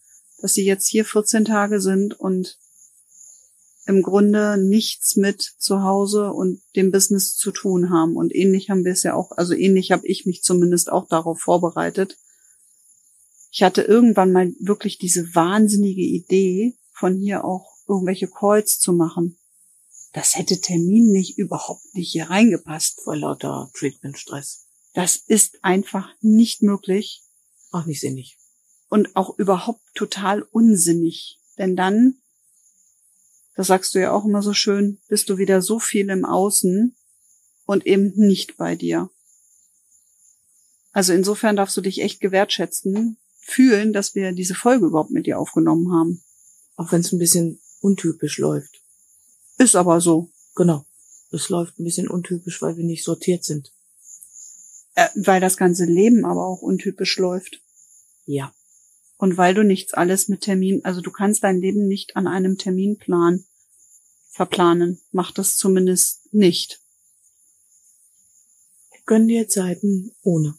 dass 0.40 0.54
sie 0.54 0.64
jetzt 0.64 0.86
hier 0.88 1.04
14 1.04 1.44
Tage 1.44 1.80
sind 1.80 2.14
und 2.14 2.58
im 3.86 4.02
Grunde 4.02 4.56
nichts 4.56 5.16
mit 5.16 5.42
zu 5.58 5.82
Hause 5.82 6.32
und 6.32 6.62
dem 6.74 6.90
Business 6.90 7.36
zu 7.36 7.50
tun 7.50 7.90
haben. 7.90 8.16
Und 8.16 8.34
ähnlich 8.34 8.70
haben 8.70 8.84
wir 8.84 8.92
es 8.92 9.02
ja 9.02 9.14
auch, 9.14 9.32
also 9.32 9.54
ähnlich 9.54 9.92
habe 9.92 10.06
ich 10.06 10.26
mich 10.26 10.42
zumindest 10.42 10.90
auch 10.90 11.06
darauf 11.08 11.40
vorbereitet. 11.40 12.16
Ich 13.50 13.62
hatte 13.62 13.82
irgendwann 13.82 14.32
mal 14.32 14.52
wirklich 14.58 14.98
diese 14.98 15.34
wahnsinnige 15.34 16.02
Idee, 16.02 16.76
von 16.92 17.16
hier 17.16 17.44
auch 17.44 17.66
irgendwelche 17.86 18.28
Calls 18.28 18.78
zu 18.78 18.92
machen. 18.92 19.36
Das 20.12 20.36
hätte 20.36 20.60
terminlich 20.60 21.38
überhaupt 21.38 21.94
nicht 21.94 22.12
hier 22.12 22.30
reingepasst 22.30 23.00
vor 23.02 23.16
lauter 23.16 23.70
Treatment-Stress. 23.74 24.66
Das 24.94 25.16
ist 25.16 25.62
einfach 25.62 26.08
nicht 26.20 26.62
möglich. 26.62 27.22
Auch 27.72 27.84
nicht 27.84 28.00
sinnig. 28.00 28.38
Und 28.88 29.16
auch 29.16 29.38
überhaupt 29.38 29.82
total 29.94 30.42
unsinnig. 30.42 31.40
Denn 31.58 31.74
dann 31.74 32.16
das 33.54 33.68
sagst 33.68 33.94
du 33.94 34.00
ja 34.00 34.12
auch 34.12 34.24
immer 34.24 34.42
so 34.42 34.52
schön, 34.52 35.00
bist 35.08 35.28
du 35.30 35.38
wieder 35.38 35.62
so 35.62 35.78
viel 35.78 36.10
im 36.10 36.24
Außen 36.24 36.96
und 37.66 37.86
eben 37.86 38.12
nicht 38.16 38.56
bei 38.56 38.74
dir. 38.74 39.10
Also 40.92 41.12
insofern 41.12 41.56
darfst 41.56 41.76
du 41.76 41.80
dich 41.80 42.02
echt 42.02 42.20
gewertschätzen, 42.20 43.18
fühlen, 43.40 43.92
dass 43.92 44.14
wir 44.14 44.32
diese 44.32 44.54
Folge 44.54 44.86
überhaupt 44.86 45.10
mit 45.10 45.26
dir 45.26 45.38
aufgenommen 45.38 45.92
haben. 45.92 46.22
Auch 46.76 46.92
wenn 46.92 47.00
es 47.00 47.12
ein 47.12 47.18
bisschen 47.18 47.60
untypisch 47.80 48.38
läuft. 48.38 48.80
Ist 49.58 49.76
aber 49.76 50.00
so. 50.00 50.30
Genau. 50.54 50.84
Es 51.30 51.48
läuft 51.48 51.78
ein 51.78 51.84
bisschen 51.84 52.08
untypisch, 52.08 52.62
weil 52.62 52.76
wir 52.76 52.84
nicht 52.84 53.04
sortiert 53.04 53.44
sind. 53.44 53.72
Äh, 54.94 55.08
weil 55.16 55.40
das 55.40 55.56
ganze 55.56 55.84
Leben 55.84 56.24
aber 56.24 56.46
auch 56.46 56.62
untypisch 56.62 57.18
läuft. 57.18 57.60
Ja. 58.24 58.54
Und 59.24 59.38
weil 59.38 59.54
du 59.54 59.64
nichts 59.64 59.94
alles 59.94 60.28
mit 60.28 60.42
Termin, 60.42 60.84
also 60.84 61.00
du 61.00 61.10
kannst 61.10 61.44
dein 61.44 61.58
Leben 61.58 61.88
nicht 61.88 62.14
an 62.14 62.26
einem 62.26 62.58
Terminplan 62.58 63.46
verplanen. 64.28 65.00
Mach 65.12 65.32
das 65.32 65.56
zumindest 65.56 66.30
nicht. 66.34 66.82
Gönn 69.06 69.26
dir 69.26 69.48
Zeiten 69.48 70.12
ohne. 70.24 70.58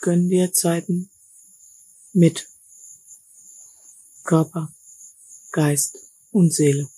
Gönn 0.00 0.30
dir 0.30 0.54
Zeiten 0.54 1.10
mit 2.14 2.48
Körper, 4.24 4.72
Geist 5.52 5.98
und 6.30 6.50
Seele. 6.50 6.88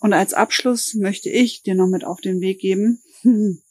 Und 0.00 0.12
als 0.12 0.34
Abschluss 0.34 0.94
möchte 0.94 1.30
ich 1.30 1.62
dir 1.62 1.76
noch 1.76 1.86
mit 1.86 2.02
auf 2.02 2.20
den 2.20 2.40
Weg 2.40 2.58
geben. 2.58 3.00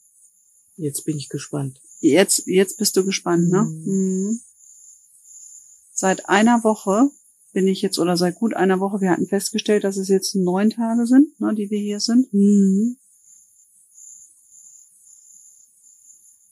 Jetzt 0.78 1.04
bin 1.04 1.18
ich 1.18 1.28
gespannt. 1.28 1.82
Jetzt, 2.00 2.48
jetzt 2.48 2.78
bist 2.78 2.96
du 2.96 3.06
gespannt, 3.06 3.50
ne? 3.50 3.64
Mhm. 3.64 3.86
Mhm. 3.86 4.42
Seit 5.92 6.30
einer 6.30 6.64
Woche 6.64 7.10
bin 7.52 7.68
ich 7.68 7.82
jetzt, 7.82 8.00
oder 8.00 8.16
seit 8.16 8.36
gut 8.36 8.54
einer 8.54 8.80
Woche, 8.80 9.02
wir 9.02 9.12
hatten 9.12 9.28
festgestellt, 9.28 9.84
dass 9.84 9.98
es 9.98 10.08
jetzt 10.08 10.36
neun 10.36 10.70
Tage 10.70 11.06
sind, 11.06 11.40
ne, 11.42 11.54
die 11.56 11.70
wir 11.70 11.80
hier 11.80 12.00
sind. 12.00 12.34
Mhm. 12.34 12.98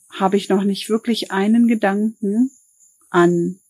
Habe 0.09 0.35
ich 0.35 0.49
noch 0.49 0.63
nicht 0.63 0.89
wirklich 0.89 1.31
einen 1.31 1.67
Gedanken 1.67 2.51
an 3.09 3.61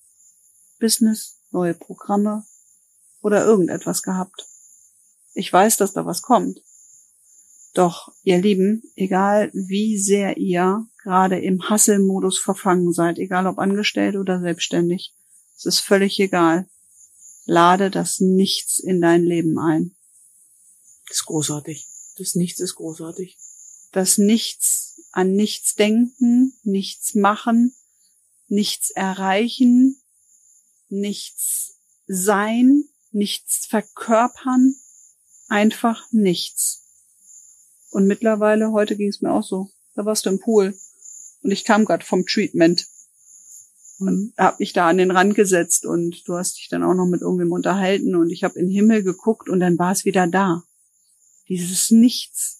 Business, 0.80 1.42
neue 1.52 1.74
Programme 1.74 2.46
oder 3.22 3.46
irgendetwas 3.46 4.02
gehabt. 4.02 4.48
Ich 5.34 5.52
weiß, 5.52 5.78
dass 5.78 5.94
da 5.94 6.06
was 6.06 6.22
kommt. 6.22 6.62
Doch, 7.78 8.12
ihr 8.24 8.42
Lieben, 8.42 8.82
egal 8.96 9.52
wie 9.54 10.00
sehr 10.00 10.38
ihr 10.38 10.88
gerade 11.04 11.40
im 11.40 11.70
Hasselmodus 11.70 12.40
verfangen 12.40 12.92
seid, 12.92 13.20
egal 13.20 13.46
ob 13.46 13.60
angestellt 13.60 14.16
oder 14.16 14.42
selbstständig, 14.42 15.14
es 15.56 15.68
ist 15.68 15.80
völlig 15.82 16.20
egal. 16.20 16.68
Lade 17.46 17.92
das 17.92 18.20
Nichts 18.20 18.80
in 18.80 19.00
dein 19.00 19.24
Leben 19.24 19.60
ein. 19.60 19.96
Das 21.08 21.18
ist 21.18 21.26
großartig. 21.28 21.86
Das 22.18 22.34
Nichts 22.34 22.60
ist 22.62 22.74
großartig. 22.74 23.38
Das 23.92 24.18
Nichts 24.18 25.00
an 25.12 25.34
nichts 25.34 25.76
denken, 25.76 26.54
nichts 26.64 27.14
machen, 27.14 27.76
nichts 28.48 28.90
erreichen, 28.90 30.02
nichts 30.90 31.76
sein, 32.08 32.86
nichts 33.12 33.68
verkörpern, 33.68 34.76
einfach 35.48 36.12
nichts. 36.12 36.87
Und 37.90 38.08
mittlerweile, 38.08 38.72
heute 38.72 38.96
ging 38.96 39.10
es 39.10 39.22
mir 39.22 39.32
auch 39.32 39.44
so. 39.44 39.72
Da 39.96 40.06
warst 40.06 40.26
du 40.26 40.30
im 40.30 40.40
Pool. 40.40 40.78
Und 41.42 41.52
ich 41.52 41.64
kam 41.64 41.86
gerade 41.86 42.06
vom 42.06 42.26
Treatment. 42.26 42.88
Und 44.00 44.34
hab 44.38 44.60
mich 44.60 44.74
da 44.74 44.88
an 44.88 44.98
den 44.98 45.12
Rand 45.12 45.34
gesetzt 45.34 45.86
und 45.86 46.28
du 46.28 46.36
hast 46.36 46.58
dich 46.58 46.68
dann 46.70 46.84
auch 46.84 46.94
noch 46.94 47.08
mit 47.08 47.22
irgendwem 47.22 47.52
unterhalten 47.52 48.16
und 48.16 48.30
ich 48.30 48.44
habe 48.44 48.60
in 48.60 48.68
den 48.68 48.76
Himmel 48.76 49.02
geguckt 49.02 49.50
und 49.50 49.60
dann 49.60 49.80
war 49.80 49.92
es 49.92 50.06
wieder 50.06 50.28
da. 50.28 50.64
Dieses 51.48 51.90
Nichts. 51.90 52.60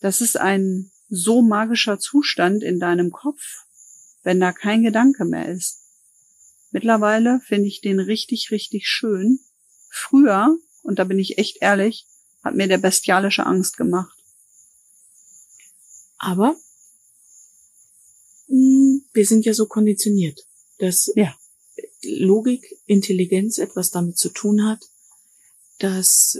Das 0.00 0.22
ist 0.22 0.38
ein 0.38 0.90
so 1.10 1.42
magischer 1.42 1.98
Zustand 1.98 2.62
in 2.62 2.80
deinem 2.80 3.10
Kopf, 3.10 3.42
wenn 4.22 4.40
da 4.40 4.52
kein 4.52 4.82
Gedanke 4.82 5.26
mehr 5.26 5.48
ist. 5.48 5.82
Mittlerweile 6.70 7.40
finde 7.40 7.68
ich 7.68 7.80
den 7.80 8.00
richtig, 8.00 8.50
richtig 8.50 8.86
schön. 8.86 9.40
Früher, 9.90 10.56
und 10.82 10.98
da 10.98 11.04
bin 11.04 11.18
ich 11.18 11.36
echt 11.38 11.58
ehrlich, 11.60 12.06
hat 12.48 12.54
mir 12.54 12.66
der 12.66 12.78
bestialische 12.78 13.46
Angst 13.46 13.76
gemacht. 13.76 14.16
Aber 16.18 16.56
mh, 18.48 18.54
hm, 18.56 19.04
wir 19.12 19.26
sind 19.26 19.44
ja 19.44 19.54
so 19.54 19.66
konditioniert, 19.66 20.46
dass 20.78 21.12
ja. 21.14 21.34
Logik, 22.02 22.78
Intelligenz 22.86 23.58
etwas 23.58 23.90
damit 23.90 24.16
zu 24.18 24.28
tun 24.28 24.64
hat, 24.64 24.88
dass 25.78 26.38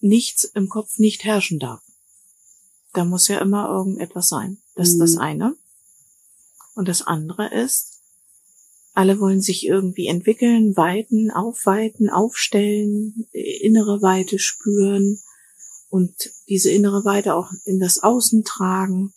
nichts 0.00 0.44
im 0.44 0.68
Kopf 0.68 0.98
nicht 0.98 1.24
herrschen 1.24 1.58
darf. 1.58 1.82
Da 2.92 3.04
muss 3.04 3.28
ja 3.28 3.38
immer 3.38 3.68
irgendetwas 3.68 4.28
sein. 4.28 4.62
Das 4.74 4.88
ist 4.88 4.98
das 4.98 5.12
mhm. 5.12 5.20
eine. 5.20 5.56
Und 6.74 6.88
das 6.88 7.02
andere 7.02 7.52
ist, 7.54 7.93
alle 8.94 9.18
wollen 9.18 9.40
sich 9.40 9.66
irgendwie 9.66 10.06
entwickeln, 10.06 10.76
weiten, 10.76 11.32
aufweiten, 11.32 12.08
aufstellen, 12.08 13.26
innere 13.32 14.00
Weite 14.02 14.38
spüren 14.38 15.18
und 15.88 16.14
diese 16.48 16.70
innere 16.70 17.04
Weite 17.04 17.34
auch 17.34 17.50
in 17.64 17.80
das 17.80 18.02
Außen 18.02 18.44
tragen. 18.44 19.12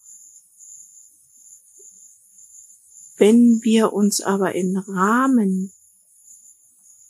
Wenn 3.17 3.61
wir 3.63 3.93
uns 3.93 4.19
aber 4.21 4.55
in 4.55 4.77
Rahmen, 4.77 5.71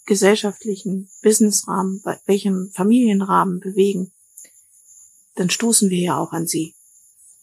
gesellschaftlichen 0.05 1.09
Businessrahmen, 1.22 2.01
welchem 2.26 2.72
Familienrahmen 2.74 3.59
bewegen, 3.59 4.11
dann 5.36 5.49
stoßen 5.49 5.89
wir 5.89 5.99
ja 5.99 6.18
auch 6.18 6.32
an 6.32 6.47
sie. 6.47 6.76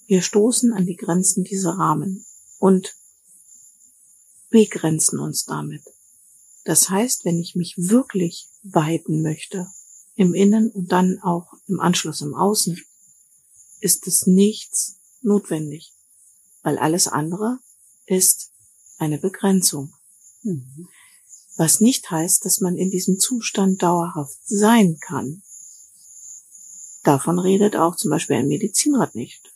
Wir 0.06 0.20
stoßen 0.20 0.72
an 0.74 0.84
die 0.84 0.96
Grenzen 0.96 1.44
dieser 1.44 1.72
Rahmen 1.72 2.26
und 2.58 2.94
begrenzen 4.54 5.18
uns 5.18 5.46
damit. 5.46 5.82
Das 6.64 6.88
heißt, 6.88 7.24
wenn 7.24 7.40
ich 7.40 7.56
mich 7.56 7.74
wirklich 7.76 8.46
weiten 8.62 9.20
möchte, 9.20 9.66
im 10.14 10.32
Innen 10.32 10.70
und 10.70 10.92
dann 10.92 11.18
auch 11.24 11.54
im 11.66 11.80
Anschluss 11.80 12.20
im 12.20 12.36
Außen, 12.36 12.80
ist 13.80 14.06
es 14.06 14.28
nichts 14.28 15.00
notwendig, 15.22 15.92
weil 16.62 16.78
alles 16.78 17.08
andere 17.08 17.58
ist 18.06 18.52
eine 18.98 19.18
Begrenzung. 19.18 19.92
Mhm. 20.44 20.88
Was 21.56 21.80
nicht 21.80 22.08
heißt, 22.08 22.44
dass 22.44 22.60
man 22.60 22.76
in 22.76 22.92
diesem 22.92 23.18
Zustand 23.18 23.82
dauerhaft 23.82 24.38
sein 24.44 24.98
kann. 25.00 25.42
Davon 27.02 27.40
redet 27.40 27.74
auch 27.74 27.96
zum 27.96 28.12
Beispiel 28.12 28.36
ein 28.36 28.46
Medizinrat 28.46 29.16
nicht. 29.16 29.52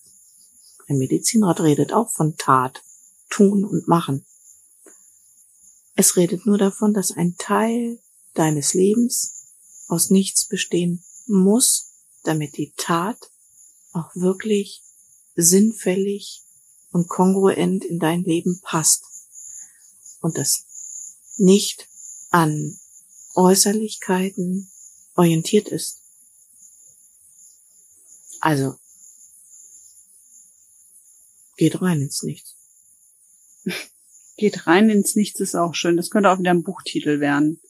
Ein 0.88 0.98
Medizinrat 0.98 1.60
redet 1.60 1.92
auch 1.92 2.10
von 2.10 2.36
Tat, 2.36 2.82
Tun 3.30 3.64
und 3.64 3.86
Machen. 3.86 4.24
Es 6.00 6.14
redet 6.14 6.46
nur 6.46 6.58
davon, 6.58 6.94
dass 6.94 7.10
ein 7.10 7.36
Teil 7.38 8.00
deines 8.34 8.72
Lebens 8.72 9.48
aus 9.88 10.10
nichts 10.10 10.46
bestehen 10.46 11.02
muss, 11.26 12.04
damit 12.22 12.56
die 12.56 12.72
Tat 12.76 13.18
auch 13.90 14.14
wirklich 14.14 14.84
sinnfällig 15.34 16.44
und 16.92 17.08
kongruent 17.08 17.84
in 17.84 17.98
dein 17.98 18.22
Leben 18.22 18.60
passt. 18.62 19.02
Und 20.20 20.38
das 20.38 20.66
nicht 21.36 21.88
an 22.30 22.78
Äußerlichkeiten 23.34 24.70
orientiert 25.16 25.66
ist. 25.66 25.98
Also, 28.38 28.78
geht 31.56 31.82
rein 31.82 32.02
ins 32.02 32.22
Nichts. 32.22 32.57
Geht 34.38 34.68
rein 34.68 34.88
ins 34.88 35.16
Nichts 35.16 35.40
ist 35.40 35.56
auch 35.56 35.74
schön. 35.74 35.96
Das 35.96 36.10
könnte 36.10 36.30
auch 36.30 36.38
wieder 36.38 36.52
ein 36.52 36.62
Buchtitel 36.62 37.18
werden. 37.18 37.60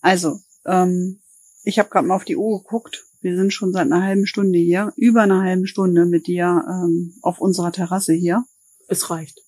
Also, 0.00 0.38
ähm, 0.64 1.20
ich 1.64 1.80
habe 1.80 1.90
gerade 1.90 2.06
mal 2.06 2.14
auf 2.14 2.24
die 2.24 2.36
Uhr 2.36 2.62
geguckt. 2.62 3.04
Wir 3.20 3.36
sind 3.36 3.52
schon 3.52 3.72
seit 3.72 3.86
einer 3.86 4.04
halben 4.04 4.26
Stunde 4.26 4.60
hier, 4.60 4.92
über 4.96 5.22
einer 5.22 5.42
halben 5.42 5.66
Stunde 5.66 6.06
mit 6.06 6.28
dir 6.28 6.64
ähm, 6.68 7.14
auf 7.20 7.40
unserer 7.40 7.72
Terrasse 7.72 8.12
hier. 8.12 8.44
Es 8.86 9.10
reicht. 9.10 9.40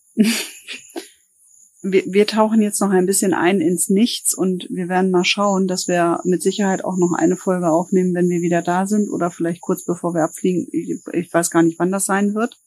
wir, 1.83 2.03
wir 2.07 2.27
tauchen 2.27 2.61
jetzt 2.63 2.81
noch 2.81 2.91
ein 2.91 3.07
bisschen 3.07 3.33
ein 3.33 3.61
ins 3.61 3.89
Nichts 3.89 4.35
und 4.35 4.67
wir 4.71 4.89
werden 4.89 5.13
mal 5.13 5.25
schauen, 5.25 5.69
dass 5.69 5.87
wir 5.87 6.21
mit 6.25 6.43
Sicherheit 6.43 6.85
auch 6.85 6.97
noch 6.97 7.13
eine 7.17 7.37
Folge 7.37 7.71
aufnehmen, 7.71 8.13
wenn 8.13 8.29
wir 8.29 8.41
wieder 8.41 8.61
da 8.61 8.89
sind 8.89 9.09
oder 9.09 9.31
vielleicht 9.31 9.61
kurz 9.61 9.85
bevor 9.85 10.15
wir 10.15 10.25
abfliegen. 10.25 10.67
Ich, 10.73 10.99
ich 11.13 11.33
weiß 11.33 11.53
gar 11.53 11.63
nicht, 11.63 11.79
wann 11.79 11.93
das 11.93 12.07
sein 12.07 12.35
wird. 12.35 12.59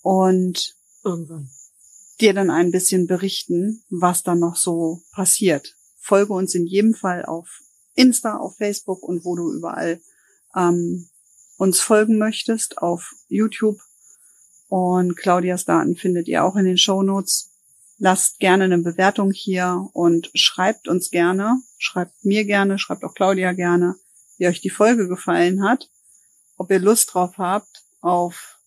Und 0.00 0.76
irgendwann 1.02 1.50
dir 2.20 2.34
dann 2.34 2.50
ein 2.50 2.70
bisschen 2.70 3.06
berichten, 3.06 3.84
was 3.88 4.22
dann 4.22 4.40
noch 4.40 4.56
so 4.56 5.02
passiert. 5.12 5.74
Folge 5.98 6.32
uns 6.32 6.54
in 6.54 6.66
jedem 6.66 6.94
Fall 6.94 7.24
auf 7.24 7.60
Insta, 7.94 8.36
auf 8.36 8.56
Facebook 8.56 9.02
und 9.02 9.24
wo 9.24 9.36
du 9.36 9.52
überall 9.52 10.00
ähm, 10.54 11.08
uns 11.56 11.80
folgen 11.80 12.18
möchtest, 12.18 12.78
auf 12.78 13.12
YouTube. 13.28 13.78
Und 14.68 15.16
Claudias 15.16 15.64
Daten 15.64 15.96
findet 15.96 16.28
ihr 16.28 16.44
auch 16.44 16.56
in 16.56 16.64
den 16.64 16.78
Show 16.78 17.02
Notes. 17.02 17.50
Lasst 17.98 18.38
gerne 18.38 18.64
eine 18.64 18.78
Bewertung 18.78 19.32
hier 19.32 19.88
und 19.92 20.30
schreibt 20.34 20.86
uns 20.86 21.10
gerne, 21.10 21.60
schreibt 21.78 22.24
mir 22.24 22.44
gerne, 22.44 22.78
schreibt 22.78 23.02
auch 23.02 23.14
Claudia 23.14 23.52
gerne, 23.52 23.96
wie 24.36 24.46
euch 24.46 24.60
die 24.60 24.70
Folge 24.70 25.08
gefallen 25.08 25.64
hat, 25.64 25.90
ob 26.56 26.70
ihr 26.70 26.78
Lust 26.78 27.12
drauf 27.12 27.38
habt 27.38 27.82
auf 28.00 28.58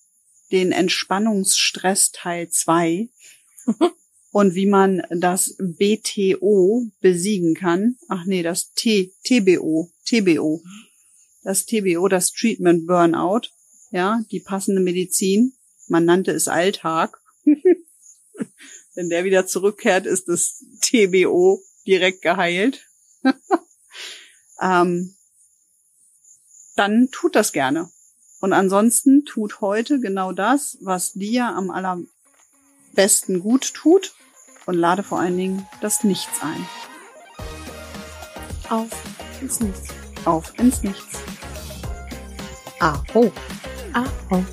den 0.51 0.73
Entspannungsstress 0.73 2.11
Teil 2.11 2.49
2 2.49 3.09
und 4.31 4.55
wie 4.55 4.65
man 4.65 5.03
das 5.09 5.55
BTO 5.59 6.87
besiegen 6.99 7.53
kann. 7.53 7.97
Ach 8.07 8.25
nee, 8.25 8.43
das 8.43 8.71
T, 8.73 9.13
TBO, 9.23 9.91
TBO. 10.05 10.61
Das 11.43 11.65
TBO, 11.65 12.07
das 12.07 12.31
Treatment 12.31 12.87
Burnout. 12.87 13.49
Ja, 13.91 14.21
die 14.31 14.39
passende 14.39 14.81
Medizin. 14.81 15.53
Man 15.87 16.05
nannte 16.05 16.31
es 16.31 16.47
Alltag. 16.47 17.19
Wenn 18.95 19.09
der 19.09 19.23
wieder 19.25 19.45
zurückkehrt, 19.47 20.05
ist 20.05 20.27
das 20.27 20.63
TBO 20.81 21.61
direkt 21.85 22.21
geheilt. 22.21 22.87
ähm, 24.61 25.15
dann 26.75 27.09
tut 27.11 27.35
das 27.35 27.51
gerne. 27.51 27.89
Und 28.39 28.53
ansonsten 28.53 29.23
tut 29.25 29.61
heute 29.61 29.99
genau 29.99 30.31
das, 30.31 30.77
was 30.81 31.13
dir 31.13 31.47
am 31.47 31.69
allerbesten 32.91 33.41
gut 33.41 33.73
tut 33.73 34.13
und 34.65 34.75
lade 34.75 35.03
vor 35.03 35.19
allen 35.19 35.37
Dingen 35.37 35.67
das 35.81 36.03
Nichts 36.03 36.41
ein. 36.41 36.67
Auf 38.69 38.89
ins 39.41 39.59
Nichts. 39.59 39.89
Auf 40.25 40.53
ins 40.59 40.83
Nichts. 40.83 41.19
Aho. 42.79 43.31
Aho. 43.93 44.45